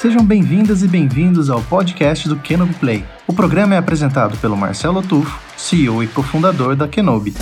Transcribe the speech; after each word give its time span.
Sejam 0.00 0.24
bem-vindas 0.24 0.84
e 0.84 0.86
bem-vindos 0.86 1.50
ao 1.50 1.60
podcast 1.60 2.28
do 2.28 2.36
Kenobi 2.36 2.72
Play. 2.74 3.04
O 3.26 3.32
programa 3.32 3.74
é 3.74 3.78
apresentado 3.78 4.38
pelo 4.38 4.56
Marcelo 4.56 5.02
Tufo, 5.02 5.40
CEO 5.56 6.04
e 6.04 6.06
cofundador 6.06 6.76
da 6.76 6.86
Kenobi. 6.86 7.34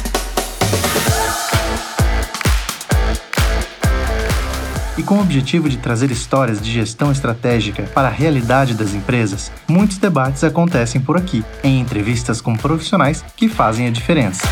E 4.97 5.03
com 5.03 5.17
o 5.17 5.21
objetivo 5.21 5.69
de 5.69 5.77
trazer 5.77 6.11
histórias 6.11 6.59
de 6.59 6.73
gestão 6.73 7.13
estratégica 7.13 7.83
para 7.95 8.09
a 8.09 8.11
realidade 8.11 8.73
das 8.73 8.95
empresas, 8.95 9.53
muitos 9.69 9.99
debates 9.99 10.43
acontecem 10.43 10.99
por 10.99 11.19
aqui, 11.19 11.45
em 11.63 11.79
entrevistas 11.79 12.41
com 12.41 12.57
profissionais 12.57 13.23
que 13.37 13.51
fazem 13.51 13.87
a 13.87 13.91
diferença. 13.91 14.49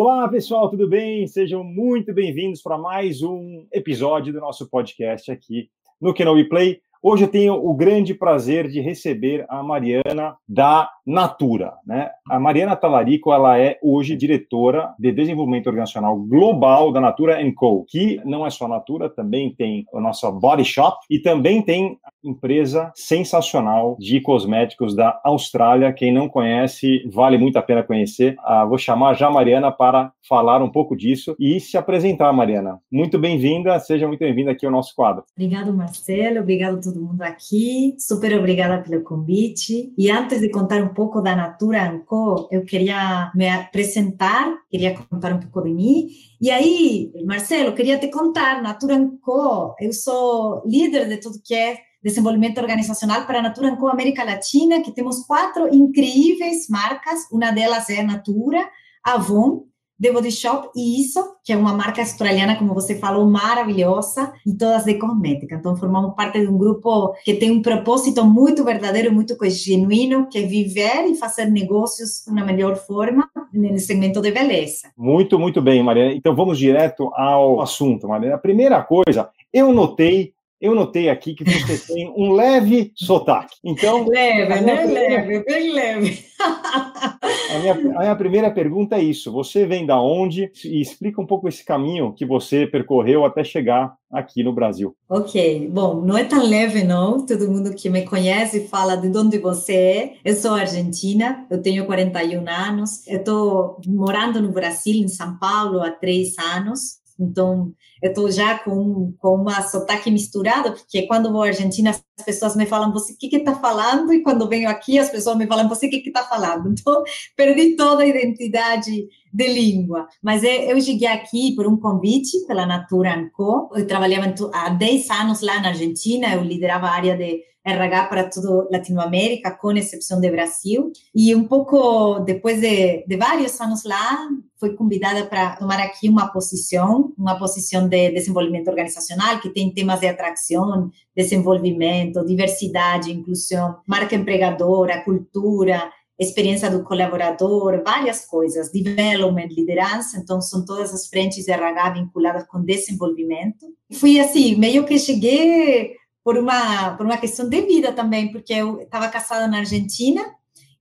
Olá, 0.00 0.28
pessoal, 0.28 0.70
tudo 0.70 0.88
bem? 0.88 1.26
Sejam 1.26 1.64
muito 1.64 2.14
bem-vindos 2.14 2.62
para 2.62 2.78
mais 2.78 3.20
um 3.20 3.66
episódio 3.72 4.32
do 4.32 4.38
nosso 4.38 4.70
podcast 4.70 5.28
aqui 5.28 5.68
no 6.00 6.14
Kenobi 6.14 6.48
Play. 6.48 6.80
Hoje 7.02 7.24
eu 7.24 7.28
tenho 7.28 7.54
o 7.54 7.74
grande 7.74 8.14
prazer 8.14 8.68
de 8.68 8.80
receber 8.80 9.44
a 9.48 9.60
Mariana 9.60 10.36
da 10.48 10.88
Natura. 11.08 11.72
Né? 11.86 12.10
A 12.28 12.38
Mariana 12.38 12.76
Talarico 12.76 13.32
ela 13.32 13.58
é 13.58 13.78
hoje 13.82 14.14
diretora 14.14 14.94
de 14.98 15.10
desenvolvimento 15.10 15.66
organizacional 15.66 16.18
global 16.18 16.92
da 16.92 17.00
Natura 17.00 17.38
Co, 17.54 17.86
que 17.88 18.20
não 18.26 18.46
é 18.46 18.50
só 18.50 18.68
Natura, 18.68 19.08
também 19.08 19.54
tem 19.54 19.86
a 19.94 20.00
nossa 20.00 20.30
Body 20.30 20.66
Shop 20.66 20.98
e 21.08 21.18
também 21.18 21.62
tem 21.62 21.98
empresa 22.22 22.92
sensacional 22.94 23.96
de 23.98 24.20
cosméticos 24.20 24.94
da 24.94 25.18
Austrália. 25.24 25.92
Quem 25.94 26.12
não 26.12 26.28
conhece, 26.28 27.02
vale 27.10 27.38
muito 27.38 27.56
a 27.56 27.62
pena 27.62 27.82
conhecer. 27.82 28.36
Ah, 28.40 28.66
vou 28.66 28.76
chamar 28.76 29.14
já 29.14 29.28
a 29.28 29.30
Mariana 29.30 29.72
para 29.72 30.12
falar 30.28 30.62
um 30.62 30.70
pouco 30.70 30.94
disso 30.94 31.34
e 31.38 31.58
se 31.58 31.78
apresentar, 31.78 32.30
Mariana. 32.34 32.78
Muito 32.92 33.18
bem-vinda, 33.18 33.78
seja 33.78 34.06
muito 34.06 34.20
bem-vinda 34.20 34.50
aqui 34.50 34.66
ao 34.66 34.72
nosso 34.72 34.94
quadro. 34.94 35.24
Obrigado, 35.34 35.72
Marcelo. 35.72 36.40
Obrigado 36.40 36.76
a 36.76 36.80
todo 36.82 37.00
mundo 37.00 37.22
aqui. 37.22 37.94
Super 37.98 38.38
obrigada 38.38 38.82
pelo 38.82 39.02
convite. 39.02 39.92
E 39.96 40.10
antes 40.10 40.40
de 40.40 40.50
contar 40.50 40.82
um 40.82 40.97
pouco 40.98 41.22
da 41.22 41.36
Natura 41.36 41.88
Anco, 41.88 42.48
eu 42.50 42.64
queria 42.64 43.30
me 43.32 43.48
apresentar, 43.48 44.52
queria 44.68 44.96
contar 44.96 45.32
um 45.32 45.38
pouco 45.38 45.62
de 45.62 45.72
mim. 45.72 46.08
E 46.40 46.50
aí, 46.50 47.12
Marcelo, 47.24 47.72
queria 47.72 48.00
te 48.00 48.08
contar, 48.08 48.60
Natura 48.60 48.96
Anco, 48.96 49.76
eu 49.78 49.92
sou 49.92 50.60
líder 50.66 51.06
de 51.06 51.18
tudo 51.18 51.40
que 51.44 51.54
é 51.54 51.78
desenvolvimento 52.02 52.58
organizacional 52.58 53.26
para 53.26 53.38
a 53.38 53.42
Natura 53.42 53.76
Co 53.76 53.86
América 53.86 54.24
Latina, 54.24 54.82
que 54.82 54.90
temos 54.90 55.24
quatro 55.24 55.72
incríveis 55.72 56.68
marcas, 56.68 57.30
uma 57.30 57.52
delas 57.52 57.88
é 57.90 58.00
a 58.00 58.04
Natura, 58.04 58.68
Avon, 59.04 59.67
The 60.00 60.12
Body 60.12 60.30
Shop 60.30 60.68
e 60.76 61.00
isso, 61.00 61.20
que 61.44 61.52
é 61.52 61.56
uma 61.56 61.74
marca 61.74 62.00
australiana, 62.00 62.56
como 62.56 62.74
você 62.74 62.94
falou, 62.96 63.28
maravilhosa, 63.28 64.32
e 64.46 64.56
todas 64.56 64.84
de 64.84 64.94
cosmética. 64.94 65.56
Então, 65.56 65.76
formamos 65.76 66.14
parte 66.14 66.40
de 66.40 66.46
um 66.46 66.56
grupo 66.56 67.14
que 67.24 67.34
tem 67.34 67.50
um 67.50 67.62
propósito 67.62 68.24
muito 68.24 68.64
verdadeiro, 68.64 69.12
muito 69.12 69.36
genuíno, 69.48 70.28
que 70.28 70.38
é 70.38 70.42
viver 70.42 71.06
e 71.06 71.16
fazer 71.16 71.46
negócios 71.46 72.26
uma 72.26 72.44
melhor 72.44 72.76
forma 72.76 73.28
no 73.52 73.78
segmento 73.78 74.20
de 74.20 74.30
beleza. 74.30 74.88
Muito, 74.96 75.38
muito 75.38 75.60
bem, 75.60 75.82
Mariana. 75.82 76.12
Então, 76.12 76.34
vamos 76.34 76.58
direto 76.58 77.10
ao 77.14 77.60
assunto, 77.60 78.06
Mariana. 78.06 78.36
A 78.36 78.38
primeira 78.38 78.82
coisa, 78.82 79.30
eu 79.52 79.72
notei 79.72 80.32
eu 80.60 80.74
notei 80.74 81.08
aqui 81.08 81.34
que 81.34 81.44
você 81.44 81.78
tem 81.92 82.12
um 82.16 82.32
leve 82.32 82.92
sotaque. 82.94 83.56
Então, 83.64 84.08
leve, 84.08 84.60
né? 84.60 84.76
Primeira... 84.76 84.92
Leve, 84.92 85.44
bem 85.44 85.72
leve. 85.72 86.24
A 87.50 87.58
minha, 87.58 87.72
a 87.72 88.00
minha, 88.00 88.16
primeira 88.16 88.50
pergunta 88.50 88.96
é 88.96 89.02
isso: 89.02 89.32
você 89.32 89.66
vem 89.66 89.86
da 89.86 90.00
onde? 90.00 90.52
E 90.64 90.80
explica 90.80 91.20
um 91.20 91.26
pouco 91.26 91.48
esse 91.48 91.64
caminho 91.64 92.12
que 92.12 92.26
você 92.26 92.66
percorreu 92.66 93.24
até 93.24 93.42
chegar 93.42 93.94
aqui 94.12 94.42
no 94.42 94.52
Brasil. 94.52 94.94
Ok, 95.08 95.68
bom, 95.72 96.00
não 96.02 96.16
é 96.16 96.24
tão 96.24 96.46
leve, 96.46 96.84
não. 96.84 97.24
Todo 97.24 97.50
mundo 97.50 97.74
que 97.74 97.90
me 97.90 98.04
conhece 98.04 98.68
fala 98.68 98.96
de 98.96 99.08
onde 99.16 99.38
você 99.38 99.74
é. 99.74 100.14
Eu 100.24 100.34
sou 100.36 100.52
argentina, 100.52 101.46
eu 101.50 101.60
tenho 101.60 101.86
41 101.86 102.48
anos. 102.48 103.06
Eu 103.06 103.18
estou 103.18 103.80
morando 103.86 104.40
no 104.40 104.52
Brasil, 104.52 104.94
em 104.94 105.08
São 105.08 105.38
Paulo, 105.38 105.80
há 105.80 105.90
três 105.90 106.38
anos. 106.38 106.97
Então, 107.18 107.72
eu 108.02 108.10
estou 108.10 108.30
já 108.30 108.58
com, 108.58 109.12
com 109.18 109.34
uma 109.34 109.62
sotaque 109.62 110.10
misturado, 110.10 110.72
porque 110.72 111.06
quando 111.06 111.32
vou 111.32 111.42
à 111.42 111.46
Argentina, 111.46 111.92
as 112.18 112.24
pessoas 112.24 112.56
me 112.56 112.66
falam, 112.66 112.92
você 112.92 113.12
o 113.12 113.16
que 113.16 113.36
está 113.36 113.54
falando? 113.54 114.12
E 114.12 114.22
quando 114.22 114.48
venho 114.48 114.68
aqui, 114.68 114.98
as 114.98 115.08
pessoas 115.08 115.36
me 115.36 115.46
falam, 115.46 115.68
você 115.68 115.86
o 115.86 115.90
que 115.90 116.02
está 116.08 116.24
falando? 116.24 116.74
Então, 116.78 117.02
perdi 117.36 117.76
toda 117.76 118.02
a 118.02 118.06
identidade 118.06 119.08
de 119.32 119.48
língua. 119.48 120.06
Mas 120.22 120.42
eu 120.42 120.80
cheguei 120.80 121.08
aqui 121.08 121.54
por 121.54 121.66
um 121.66 121.76
convite 121.76 122.46
pela 122.46 122.64
Natura 122.64 123.28
Co. 123.34 123.68
Eu 123.74 123.86
trabalhava 123.86 124.32
há 124.52 124.70
10 124.70 125.10
anos 125.10 125.40
lá 125.42 125.60
na 125.60 125.68
Argentina, 125.68 126.34
eu 126.34 126.42
liderava 126.42 126.86
a 126.86 126.92
área 126.92 127.16
de 127.16 127.42
RH 127.64 128.06
para 128.06 128.30
toda 128.30 128.68
Latinoamérica, 128.70 129.50
com 129.50 129.72
exceção 129.72 130.20
do 130.20 130.30
Brasil. 130.30 130.90
E 131.14 131.34
um 131.34 131.44
pouco 131.44 132.20
depois 132.20 132.60
de, 132.60 133.04
de 133.06 133.16
vários 133.16 133.60
anos 133.60 133.84
lá, 133.84 134.28
fui 134.58 134.74
convidada 134.74 135.26
para 135.26 135.56
tomar 135.56 135.80
aqui 135.80 136.08
uma 136.08 136.28
posição, 136.28 137.12
uma 137.16 137.38
posição 137.38 137.88
de 137.88 138.10
desenvolvimento 138.10 138.68
organizacional, 138.68 139.40
que 139.40 139.50
tem 139.50 139.72
temas 139.72 140.00
de 140.00 140.08
atração, 140.08 140.90
desenvolvimento, 141.16 142.07
diversidade, 142.24 143.12
inclusão, 143.12 143.78
marca 143.86 144.14
empregadora, 144.14 145.02
cultura, 145.04 145.90
experiência 146.18 146.68
do 146.68 146.82
colaborador, 146.82 147.82
várias 147.84 148.26
coisas, 148.26 148.72
development, 148.72 149.48
liderança, 149.48 150.18
então 150.18 150.40
são 150.40 150.64
todas 150.64 150.92
as 150.92 151.06
frentes 151.06 151.44
de 151.44 151.52
RH 151.52 151.90
vinculadas 151.90 152.44
com 152.48 152.60
desenvolvimento. 152.60 153.66
Fui 153.92 154.18
assim, 154.18 154.56
meio 154.56 154.84
que 154.84 154.98
cheguei 154.98 155.94
por 156.24 156.36
uma, 156.36 156.96
por 156.96 157.06
uma 157.06 157.16
questão 157.16 157.48
de 157.48 157.60
vida 157.62 157.92
também, 157.92 158.32
porque 158.32 158.52
eu 158.52 158.80
estava 158.80 159.08
casada 159.08 159.46
na 159.46 159.58
Argentina 159.58 160.22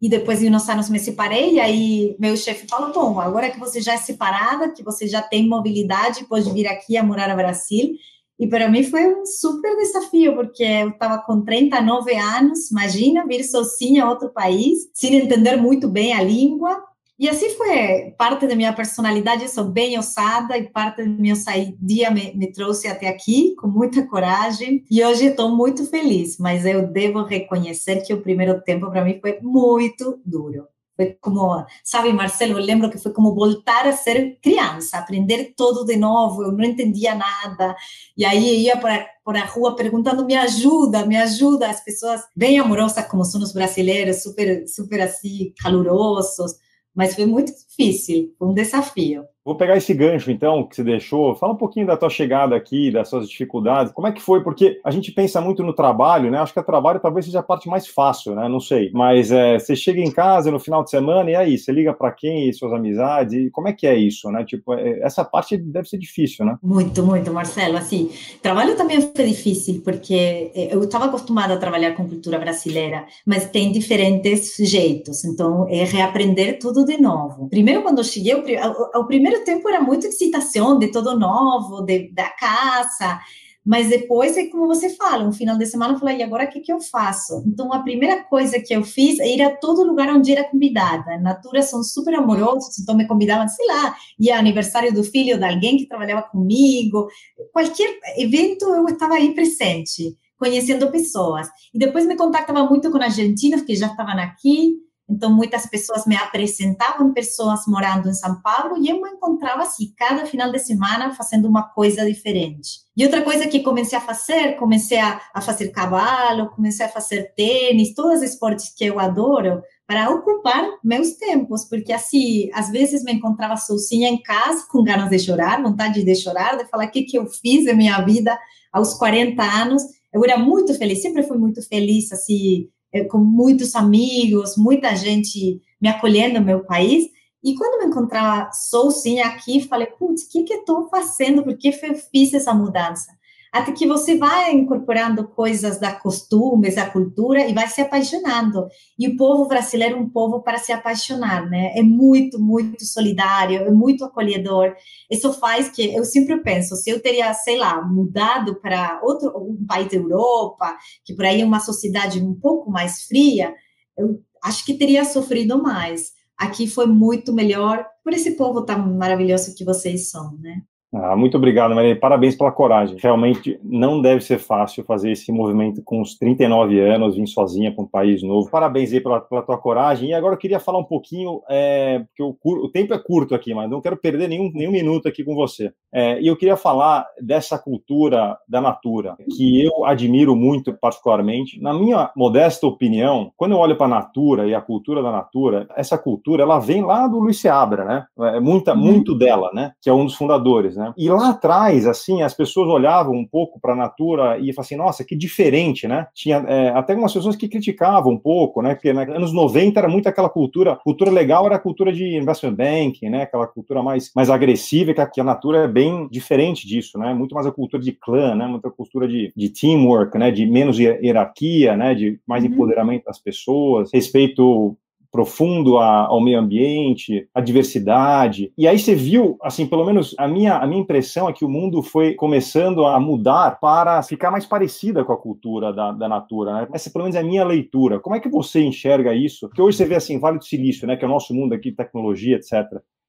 e 0.01 0.09
depois 0.09 0.39
de 0.39 0.49
uns 0.49 0.67
anos 0.69 0.89
me 0.89 0.99
separei, 0.99 1.53
e 1.53 1.59
aí 1.59 2.15
meu 2.19 2.35
chefe 2.35 2.67
falou, 2.67 2.91
bom, 2.91 3.19
agora 3.19 3.49
que 3.49 3.59
você 3.59 3.79
já 3.79 3.93
é 3.93 3.97
separada, 3.97 4.71
que 4.71 4.83
você 4.83 5.07
já 5.07 5.21
tem 5.21 5.47
mobilidade, 5.47 6.25
pode 6.25 6.51
vir 6.51 6.67
aqui 6.67 6.97
a 6.97 7.03
morar 7.03 7.29
no 7.29 7.35
Brasil, 7.35 7.95
e 8.39 8.47
para 8.47 8.69
mim 8.69 8.83
foi 8.83 9.07
um 9.07 9.25
super 9.25 9.75
desafio, 9.77 10.35
porque 10.35 10.63
eu 10.63 10.89
estava 10.89 11.21
com 11.23 11.41
39 11.41 12.15
anos, 12.15 12.71
imagina, 12.71 13.25
vir 13.25 13.43
sozinha 13.43 14.03
a 14.03 14.09
outro 14.09 14.29
país, 14.29 14.89
sem 14.93 15.15
entender 15.15 15.57
muito 15.57 15.87
bem 15.87 16.13
a 16.13 16.21
língua, 16.21 16.83
e 17.19 17.27
assim 17.27 17.49
foi 17.49 18.13
parte 18.15 18.45
da 18.45 18.55
minha 18.55 18.71
personalidade, 18.71 19.41
eu 19.41 19.49
sou 19.49 19.63
bem 19.63 19.97
ousada 19.97 20.55
e 20.55 20.69
parte 20.69 21.03
do 21.03 21.19
meu 21.19 21.35
dia 21.79 22.11
me, 22.11 22.31
me 22.35 22.51
trouxe 22.51 22.87
até 22.87 23.07
aqui 23.07 23.55
com 23.55 23.67
muita 23.67 24.05
coragem 24.05 24.85
e 24.89 25.03
hoje 25.03 25.25
estou 25.25 25.49
muito 25.49 25.83
feliz, 25.89 26.37
mas 26.37 26.63
eu 26.63 26.85
devo 26.87 27.23
reconhecer 27.23 28.03
que 28.03 28.13
o 28.13 28.21
primeiro 28.21 28.61
tempo 28.61 28.87
para 28.91 29.03
mim 29.03 29.17
foi 29.19 29.39
muito 29.41 30.21
duro. 30.23 30.67
Foi 30.97 31.15
como, 31.21 31.65
sabe, 31.83 32.11
Marcelo, 32.11 32.59
eu 32.59 32.65
lembro 32.65 32.89
que 32.89 32.97
foi 32.97 33.13
como 33.13 33.33
voltar 33.33 33.87
a 33.87 33.93
ser 33.93 34.37
criança, 34.41 34.97
aprender 34.97 35.53
tudo 35.55 35.85
de 35.85 35.95
novo, 35.95 36.43
eu 36.43 36.51
não 36.51 36.65
entendia 36.65 37.15
nada. 37.15 37.75
E 38.17 38.25
aí 38.25 38.63
ia 38.63 38.75
para 38.77 39.07
por 39.23 39.37
a 39.37 39.45
rua 39.45 39.75
perguntando 39.75 40.25
me 40.25 40.35
ajuda, 40.35 41.05
me 41.05 41.15
ajuda. 41.15 41.69
As 41.69 41.83
pessoas 41.83 42.21
bem 42.35 42.59
amorosas 42.59 43.07
como 43.07 43.23
são 43.23 43.41
os 43.41 43.53
brasileiros, 43.53 44.23
super 44.23 44.67
super 44.67 45.01
assim 45.01 45.53
calorosos 45.61 46.57
mas 46.97 47.13
foi 47.13 47.27
muito 47.27 47.53
difícil, 47.53 48.33
foi 48.39 48.47
um 48.47 48.55
desafio. 48.55 49.23
Vou 49.47 49.55
pegar 49.55 49.77
esse 49.77 49.93
gancho, 49.93 50.29
então, 50.29 50.67
que 50.67 50.75
você 50.75 50.83
deixou. 50.83 51.33
Fala 51.33 51.53
um 51.53 51.57
pouquinho 51.57 51.87
da 51.87 51.95
tua 51.95 52.09
chegada 52.09 52.53
aqui, 52.53 52.91
das 52.91 53.07
suas 53.07 53.29
dificuldades. 53.29 53.93
Como 53.93 54.05
é 54.05 54.11
que 54.11 54.21
foi? 54.21 54.43
Porque 54.43 54.81
a 54.83 54.91
gente 54.91 55.09
pensa 55.09 55.39
muito 55.39 55.63
no 55.63 55.71
trabalho, 55.71 56.29
né? 56.29 56.37
Acho 56.37 56.51
que 56.51 56.59
o 56.59 56.63
trabalho 56.63 56.99
talvez 56.99 57.27
seja 57.27 57.39
a 57.39 57.43
parte 57.43 57.69
mais 57.69 57.87
fácil, 57.87 58.35
né? 58.35 58.49
Não 58.49 58.59
sei. 58.59 58.91
Mas 58.93 59.31
é, 59.31 59.57
você 59.57 59.73
chega 59.73 60.01
em 60.01 60.11
casa 60.11 60.51
no 60.51 60.59
final 60.59 60.83
de 60.83 60.89
semana 60.89 61.31
e 61.31 61.35
aí, 61.35 61.57
você 61.57 61.71
liga 61.71 61.93
para 61.93 62.11
quem? 62.11 62.51
Suas 62.51 62.73
amizades? 62.73 63.35
E 63.35 63.49
como 63.49 63.69
é 63.69 63.71
que 63.71 63.87
é 63.87 63.95
isso, 63.95 64.29
né? 64.29 64.43
Tipo, 64.43 64.73
é, 64.73 64.99
essa 64.99 65.23
parte 65.23 65.55
deve 65.55 65.87
ser 65.87 65.97
difícil, 65.97 66.45
né? 66.45 66.57
Muito, 66.61 67.01
muito, 67.01 67.31
Marcelo. 67.31 67.77
Assim, 67.77 68.09
trabalho 68.41 68.75
também 68.75 68.99
foi 68.99 69.27
difícil, 69.27 69.81
porque 69.81 70.51
é, 70.53 70.75
eu 70.75 70.83
estava 70.83 71.05
acostumada 71.05 71.53
a 71.53 71.57
trabalhar 71.57 71.95
com 71.95 72.05
cultura 72.05 72.37
brasileira, 72.37 73.05
mas 73.25 73.49
tem 73.49 73.71
diferentes 73.71 74.57
jeitos. 74.59 75.23
Então, 75.23 75.65
é 75.69 75.85
reaprender 75.85 76.59
tudo 76.59 76.83
de 76.83 76.99
novo. 76.99 77.47
Primeiro, 77.47 77.81
quando 77.81 77.99
eu 77.99 78.03
cheguei, 78.03 78.35
o 78.35 79.05
primeiro 79.05 79.36
primeiro 79.37 79.43
tempo 79.43 79.69
era 79.69 79.81
muita 79.81 80.07
excitação 80.07 80.77
de 80.77 80.91
todo 80.91 81.17
novo, 81.17 81.81
de, 81.81 82.11
da 82.11 82.29
casa, 82.29 83.19
mas 83.65 83.89
depois 83.89 84.37
é 84.37 84.47
como 84.47 84.67
você 84.67 84.89
fala, 84.89 85.27
um 85.27 85.33
final 85.33 85.57
de 85.57 85.65
semana 85.65 85.93
eu 85.93 85.99
falei, 85.99 86.17
e 86.17 86.23
agora 86.23 86.45
o 86.45 86.49
que, 86.49 86.61
que 86.61 86.71
eu 86.71 86.79
faço? 86.79 87.43
Então, 87.45 87.73
a 87.73 87.79
primeira 87.79 88.23
coisa 88.23 88.59
que 88.59 88.73
eu 88.73 88.83
fiz 88.83 89.19
é 89.19 89.27
ir 89.27 89.41
a 89.41 89.55
todo 89.55 89.83
lugar 89.83 90.09
onde 90.09 90.31
era 90.31 90.45
convidada. 90.45 91.17
Natura 91.17 91.61
são 91.61 91.83
super 91.83 92.15
amorosos, 92.15 92.79
então 92.79 92.95
me 92.95 93.05
convidavam, 93.05 93.47
sei 93.47 93.65
lá, 93.67 93.95
ia 94.19 94.39
aniversário 94.39 94.93
do 94.93 95.03
filho 95.03 95.37
de 95.37 95.43
alguém 95.43 95.77
que 95.77 95.87
trabalhava 95.87 96.21
comigo, 96.23 97.07
qualquer 97.51 97.99
evento 98.17 98.65
eu 98.73 98.85
estava 98.85 99.15
aí 99.15 99.33
presente, 99.33 100.15
conhecendo 100.37 100.89
pessoas. 100.89 101.47
E 101.73 101.77
depois 101.77 102.05
me 102.05 102.15
contactava 102.15 102.63
muito 102.63 102.89
com 102.89 102.97
argentinos 102.97 103.63
que 103.63 103.75
já 103.75 103.87
estavam 103.87 104.17
aqui, 104.19 104.77
Então, 105.09 105.33
muitas 105.33 105.65
pessoas 105.65 106.05
me 106.05 106.15
apresentavam 106.15 107.13
pessoas 107.13 107.61
morando 107.65 108.09
em 108.09 108.13
São 108.13 108.41
Paulo 108.41 108.77
e 108.77 108.89
eu 108.89 109.01
me 109.01 109.09
encontrava 109.09 109.61
assim, 109.61 109.93
cada 109.95 110.25
final 110.25 110.51
de 110.51 110.59
semana 110.59 111.13
fazendo 111.13 111.47
uma 111.47 111.63
coisa 111.63 112.05
diferente. 112.05 112.81
E 112.95 113.05
outra 113.05 113.21
coisa 113.21 113.47
que 113.47 113.61
comecei 113.61 113.97
a 113.97 114.01
fazer, 114.01 114.57
comecei 114.57 114.99
a, 114.99 115.21
a 115.33 115.39
fazer 115.39 115.69
cavalo, 115.69 116.49
comecei 116.49 116.85
a 116.85 116.89
fazer 116.89 117.33
tênis, 117.35 117.93
todos 117.93 118.17
os 118.17 118.23
esportes 118.23 118.73
que 118.75 118.85
eu 118.85 118.99
adoro, 118.99 119.61
para 119.87 120.09
ocupar 120.09 120.67
meus 120.83 121.13
tempos, 121.13 121.63
porque 121.63 121.93
assim, 121.93 122.49
às 122.53 122.69
vezes 122.69 123.03
me 123.03 123.13
encontrava 123.13 123.55
sozinha 123.55 124.09
em 124.09 124.21
casa, 124.21 124.67
com 124.69 124.83
ganas 124.83 125.09
de 125.09 125.17
chorar, 125.17 125.63
vontade 125.63 126.03
de 126.03 126.15
chorar, 126.15 126.57
de 126.57 126.65
falar 126.65 126.87
o 126.87 126.91
que, 126.91 127.03
que 127.03 127.17
eu 127.17 127.25
fiz 127.25 127.63
na 127.63 127.73
minha 127.73 128.01
vida 128.01 128.37
aos 128.73 128.93
40 128.95 129.41
anos. 129.41 129.83
Eu 130.13 130.23
era 130.25 130.37
muito 130.37 130.73
feliz, 130.73 131.01
sempre 131.01 131.23
fui 131.23 131.37
muito 131.37 131.65
feliz, 131.65 132.11
assim, 132.11 132.67
eh, 132.93 133.03
com 133.05 133.17
muitos 133.17 133.75
amigos, 133.75 134.55
muita 134.57 134.95
gente 134.95 135.61
me 135.81 135.89
acolhendo 135.89 136.39
no 136.39 136.45
meu 136.45 136.63
país. 136.63 137.05
E 137.43 137.55
quando 137.55 137.79
me 137.79 137.85
encontrava 137.85 138.51
sozinha 138.51 139.25
aqui, 139.27 139.61
falei, 139.61 139.87
putz, 139.87 140.23
o 140.23 140.29
que, 140.29 140.43
que 140.43 140.53
eu 140.53 140.59
estou 140.59 140.89
fazendo? 140.89 141.43
Por 141.43 141.57
que 141.57 141.69
eu 141.69 141.95
fiz 141.95 142.33
essa 142.33 142.53
mudança? 142.53 143.16
Até 143.57 143.71
que 143.71 143.87
você 143.87 144.17
vai 144.17 144.53
incorporando 144.53 145.27
coisas 145.27 145.79
da 145.79 145.91
costumes, 145.91 146.75
da 146.75 146.89
cultura 146.89 147.47
e 147.47 147.53
vai 147.53 147.67
se 147.67 147.81
apaixonando. 147.81 148.67
E 148.97 149.07
o 149.07 149.17
povo 149.17 149.47
brasileiro 149.47 149.95
é 149.95 149.99
um 149.99 150.09
povo 150.09 150.41
para 150.41 150.57
se 150.57 150.71
apaixonar, 150.71 151.49
né? 151.49 151.73
É 151.75 151.81
muito, 151.81 152.39
muito 152.39 152.85
solidário, 152.85 153.63
é 153.63 153.71
muito 153.71 154.05
acolhedor. 154.05 154.75
Isso 155.09 155.33
faz 155.33 155.69
que 155.69 155.93
eu 155.93 156.05
sempre 156.05 156.37
penso, 156.41 156.75
se 156.75 156.89
eu 156.89 157.01
teria, 157.01 157.33
sei 157.33 157.57
lá, 157.57 157.81
mudado 157.81 158.55
para 158.61 158.99
outro 159.03 159.29
um 159.37 159.65
país 159.65 159.89
da 159.89 159.97
Europa, 159.97 160.77
que 161.03 161.15
por 161.15 161.25
aí 161.25 161.41
é 161.41 161.45
uma 161.45 161.59
sociedade 161.59 162.21
um 162.21 162.35
pouco 162.35 162.69
mais 162.69 163.03
fria, 163.03 163.53
eu 163.97 164.21
acho 164.43 164.65
que 164.65 164.75
teria 164.75 165.03
sofrido 165.03 165.61
mais. 165.61 166.11
Aqui 166.37 166.67
foi 166.67 166.85
muito 166.85 167.33
melhor 167.33 167.85
por 168.03 168.13
esse 168.13 168.31
povo 168.31 168.63
tão 168.63 168.95
maravilhoso 168.95 169.55
que 169.55 169.65
vocês 169.65 170.11
são, 170.11 170.37
né? 170.37 170.61
Ah, 170.93 171.17
muito 171.17 171.35
obrigado, 171.35 171.75
Maria. 171.75 171.99
Parabéns 171.99 172.35
pela 172.35 172.51
coragem. 172.51 172.97
Realmente 172.97 173.59
não 173.61 174.01
deve 174.01 174.21
ser 174.21 174.37
fácil 174.37 174.85
fazer 174.85 175.11
esse 175.11 175.31
movimento 175.33 175.81
com 175.83 176.01
os 176.01 176.17
39 176.17 176.79
anos, 176.79 177.17
vir 177.17 177.27
sozinha 177.27 177.73
para 177.73 177.83
um 177.83 177.87
país 177.87 178.23
novo. 178.23 178.49
Parabéns 178.49 178.93
aí 178.93 179.01
pela, 179.01 179.19
pela 179.19 179.41
tua 179.41 179.57
coragem. 179.57 180.09
E 180.09 180.13
agora 180.13 180.35
eu 180.35 180.39
queria 180.39 180.61
falar 180.61 180.79
um 180.79 180.85
pouquinho, 180.85 181.41
é, 181.49 181.99
porque 181.99 182.23
o, 182.23 182.37
o, 182.41 182.69
tempo 182.69 182.93
é 182.93 182.97
curto 182.97 183.35
aqui, 183.35 183.53
mas 183.53 183.69
não 183.69 183.81
quero 183.81 183.97
perder 183.97 184.29
nenhum, 184.29 184.49
nenhum 184.53 184.71
minuto 184.71 185.09
aqui 185.09 185.25
com 185.25 185.35
você. 185.35 185.73
É, 185.93 186.21
e 186.21 186.27
eu 186.27 186.37
queria 186.37 186.55
falar 186.55 187.05
dessa 187.21 187.59
cultura 187.59 188.37
da 188.47 188.61
Natura, 188.61 189.17
que 189.35 189.65
eu 189.65 189.83
admiro 189.83 190.37
muito 190.37 190.73
particularmente. 190.73 191.61
Na 191.61 191.73
minha 191.73 192.11
modesta 192.15 192.65
opinião, 192.65 193.31
quando 193.35 193.51
eu 193.51 193.57
olho 193.57 193.75
para 193.75 193.87
a 193.87 193.99
Natura 193.99 194.47
e 194.47 194.55
a 194.55 194.61
cultura 194.61 195.03
da 195.03 195.11
Natura, 195.11 195.67
essa 195.75 195.97
cultura 195.97 196.43
ela 196.43 196.59
vem 196.59 196.81
lá 196.81 197.07
do 197.07 197.19
Luiz 197.19 197.41
Seabra, 197.41 197.83
né? 197.83 198.05
É 198.33 198.39
muita, 198.39 198.73
uhum. 198.73 198.79
muito 198.79 199.13
dela, 199.13 199.51
né? 199.53 199.73
Que 199.81 199.89
é 199.89 199.93
um 199.93 200.05
dos 200.05 200.15
fundadores 200.15 200.77
né? 200.77 200.86
E 200.97 201.09
lá 201.09 201.29
atrás, 201.29 201.87
assim, 201.87 202.21
as 202.21 202.33
pessoas 202.33 202.69
olhavam 202.69 203.13
um 203.13 203.25
pouco 203.25 203.59
para 203.59 203.73
a 203.73 203.75
Natura 203.75 204.37
e 204.37 204.53
falavam 204.53 204.61
assim, 204.61 204.75
nossa, 204.75 205.03
que 205.03 205.15
diferente, 205.15 205.87
né? 205.87 206.07
Tinha 206.13 206.37
é, 206.47 206.69
até 206.69 206.93
algumas 206.93 207.13
pessoas 207.13 207.35
que 207.35 207.47
criticavam 207.47 208.13
um 208.13 208.17
pouco, 208.17 208.61
né? 208.61 208.75
Porque 208.75 208.93
nos 208.93 209.07
anos 209.07 209.33
90 209.33 209.79
era 209.79 209.87
muito 209.87 210.07
aquela 210.07 210.29
cultura, 210.29 210.75
cultura 210.83 211.11
legal 211.11 211.45
era 211.45 211.55
a 211.55 211.59
cultura 211.59 211.91
de 211.91 212.17
investment 212.17 212.55
banking, 212.55 213.09
né? 213.09 213.23
Aquela 213.23 213.47
cultura 213.47 213.81
mais, 213.81 214.11
mais 214.15 214.29
agressiva, 214.29 214.93
que 214.93 215.01
a, 215.01 215.07
que 215.07 215.21
a 215.21 215.23
Natura 215.23 215.59
é 215.59 215.67
bem 215.67 216.07
diferente 216.09 216.67
disso, 216.67 216.97
né? 216.97 217.13
Muito 217.13 217.35
mais 217.35 217.47
a 217.47 217.51
cultura 217.51 217.81
de 217.81 217.91
clã, 217.91 218.35
né? 218.35 218.47
Muita 218.47 218.69
cultura 218.69 219.07
de, 219.07 219.31
de 219.35 219.49
teamwork, 219.49 220.17
né? 220.17 220.31
De 220.31 220.45
menos 220.45 220.79
hierarquia, 220.79 221.75
né? 221.75 221.93
De 221.93 222.19
mais 222.27 222.43
uhum. 222.43 222.51
empoderamento 222.51 223.05
das 223.05 223.19
pessoas, 223.19 223.91
respeito 223.93 224.75
profundo 225.17 225.79
a, 225.79 226.05
ao 226.05 226.21
meio 226.21 226.37
ambiente, 226.37 227.27
à 227.33 227.41
diversidade. 227.41 228.53
E 228.55 228.67
aí 228.67 228.77
você 228.77 228.93
viu, 228.93 229.35
assim, 229.41 229.65
pelo 229.65 229.83
menos 229.83 230.13
a 230.15 230.27
minha, 230.27 230.57
a 230.57 230.67
minha 230.67 230.79
impressão 230.79 231.27
é 231.27 231.33
que 231.33 231.43
o 231.43 231.49
mundo 231.49 231.81
foi 231.81 232.13
começando 232.13 232.85
a 232.85 232.99
mudar 232.99 233.59
para 233.59 234.03
ficar 234.03 234.29
mais 234.29 234.45
parecida 234.45 235.03
com 235.03 235.11
a 235.11 235.17
cultura 235.17 235.73
da, 235.73 235.91
da 235.91 236.07
Natura, 236.07 236.53
né? 236.53 236.67
Essa, 236.71 236.91
pelo 236.91 237.05
menos, 237.05 237.15
é 237.15 237.21
a 237.21 237.23
minha 237.23 237.43
leitura. 237.43 237.99
Como 237.99 238.15
é 238.15 238.19
que 238.19 238.29
você 238.29 238.61
enxerga 238.61 239.11
isso? 239.11 239.47
Porque 239.47 239.61
hoje 239.61 239.77
você 239.77 239.85
vê, 239.85 239.95
assim, 239.95 240.19
Vale 240.19 240.37
do 240.37 240.45
Silício, 240.45 240.85
né, 240.85 240.95
que 240.95 241.03
é 241.03 241.07
o 241.07 241.11
nosso 241.11 241.33
mundo 241.33 241.53
aqui, 241.53 241.71
tecnologia, 241.71 242.35
etc. 242.35 242.53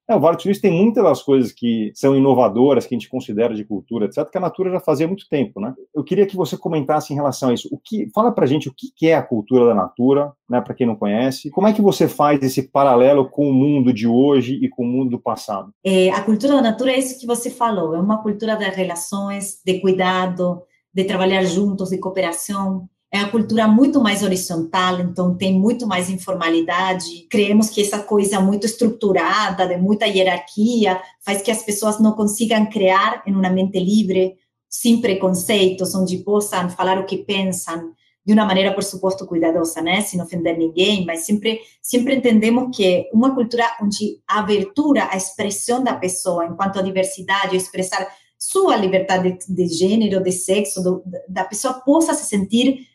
É, 0.08 0.16
o 0.16 0.40
Silício 0.40 0.62
tem 0.62 0.72
muitas 0.72 1.05
das 1.05 1.22
coisas 1.22 1.52
que 1.52 1.93
são 1.94 2.16
inovadoras, 2.16 2.87
que 2.87 2.94
a 2.94 2.99
gente 2.99 3.10
considera 3.10 3.55
de 3.55 3.64
cultura, 3.64 4.06
etc., 4.06 4.28
que 4.31 4.38
a 4.38 4.40
Natura 4.40 4.70
já 4.70 4.81
fazia 4.81 5.05
há 5.05 5.08
muito 5.08 5.28
tempo, 5.28 5.60
né? 5.60 5.75
Eu 5.94 6.02
queria 6.02 6.26
que 6.26 6.34
você 6.34 6.56
comentasse 6.56 7.12
em 7.12 7.16
relação 7.16 7.50
a 7.50 7.55
isso. 7.55 7.69
O 7.70 7.78
que, 7.78 8.10
fala 8.14 8.32
pra 8.32 8.46
gente 8.46 8.70
o 8.70 8.75
que 8.75 9.08
é 9.08 9.14
a 9.14 9.22
cultura 9.22 9.66
da 9.66 9.75
Natura, 9.75 10.32
né, 10.49 10.62
para 10.62 10.75
quem 10.75 10.87
não 10.87 10.96
conhece. 10.96 11.50
Como 11.50 11.66
é 11.66 11.72
que 11.75 11.82
você 11.82 12.08
faz 12.08 12.43
esse 12.43 12.70
paralelo 12.70 13.28
com 13.28 13.50
o 13.50 13.52
mundo 13.52 13.93
de 13.93 14.06
hoje 14.06 14.55
e 14.62 14.69
com 14.69 14.82
o 14.82 14.87
mundo 14.87 15.10
do 15.10 15.19
passado? 15.20 15.72
É, 15.84 16.08
a 16.10 16.22
cultura 16.22 16.55
da 16.55 16.62
Natura 16.62 16.93
é 16.93 16.99
isso 16.99 17.20
que 17.20 17.26
você 17.26 17.50
falou, 17.50 17.94
é 17.94 18.00
uma 18.00 18.22
cultura 18.22 18.56
das 18.56 18.75
relações, 18.75 19.60
de 19.62 19.78
cuidado, 19.81 20.62
de 20.94 21.05
trabalhar 21.05 21.44
juntos, 21.44 21.90
de 21.90 21.99
cooperação 21.99 22.88
é 23.10 23.19
a 23.19 23.28
cultura 23.28 23.66
muito 23.66 24.02
mais 24.02 24.22
horizontal, 24.22 25.00
então 25.00 25.34
tem 25.34 25.58
muito 25.58 25.87
mais 25.87 26.10
informalidade. 26.10 27.26
Creemos 27.31 27.70
que 27.70 27.81
essa 27.81 28.00
coisa 28.00 28.38
muito 28.38 28.66
estruturada, 28.66 29.66
de 29.66 29.76
muita 29.78 30.06
hierarquia, 30.06 31.00
faz 31.20 31.40
que 31.40 31.50
as 31.50 31.62
pessoas 31.62 31.99
não 31.99 32.12
consigam 32.12 32.66
criar 32.66 33.22
em 33.26 33.34
uma 33.34 33.49
mente 33.49 33.78
livre, 33.78 34.37
sem 34.69 35.00
preconceitos, 35.00 35.94
onde 35.94 36.19
possam 36.19 36.69
falar 36.69 36.99
o 36.99 37.06
que 37.06 37.19
pensam 37.19 37.93
de 38.26 38.34
uma 38.34 38.44
maneira, 38.44 38.75
por 38.75 38.84
suposto, 38.84 39.26
cuidadosa, 39.26 39.81
né, 39.81 40.02
sem 40.02 40.20
ofender 40.20 40.58
ninguém, 40.58 41.06
mas 41.06 41.20
sempre, 41.20 41.60
sempre 41.81 42.14
entendemos 42.14 42.76
que 42.76 43.08
uma 43.10 43.34
cultura 43.34 43.64
onde 43.82 44.20
a 44.28 44.40
abertura, 44.40 45.08
a 45.10 45.16
expressão 45.16 45.82
da 45.82 45.94
pessoa, 45.94 46.44
enquanto 46.44 46.78
a 46.78 46.82
diversidade, 46.82 47.56
expressar 47.56 48.06
sua 48.38 48.76
liberdade 48.76 49.38
de, 49.38 49.55
de 49.55 49.66
gênero, 49.75 50.22
de 50.22 50.31
sexo, 50.31 50.82
do, 50.82 51.02
da 51.26 51.43
pessoa 51.43 51.81
possa 51.81 52.12
se 52.12 52.26
sentir 52.26 52.87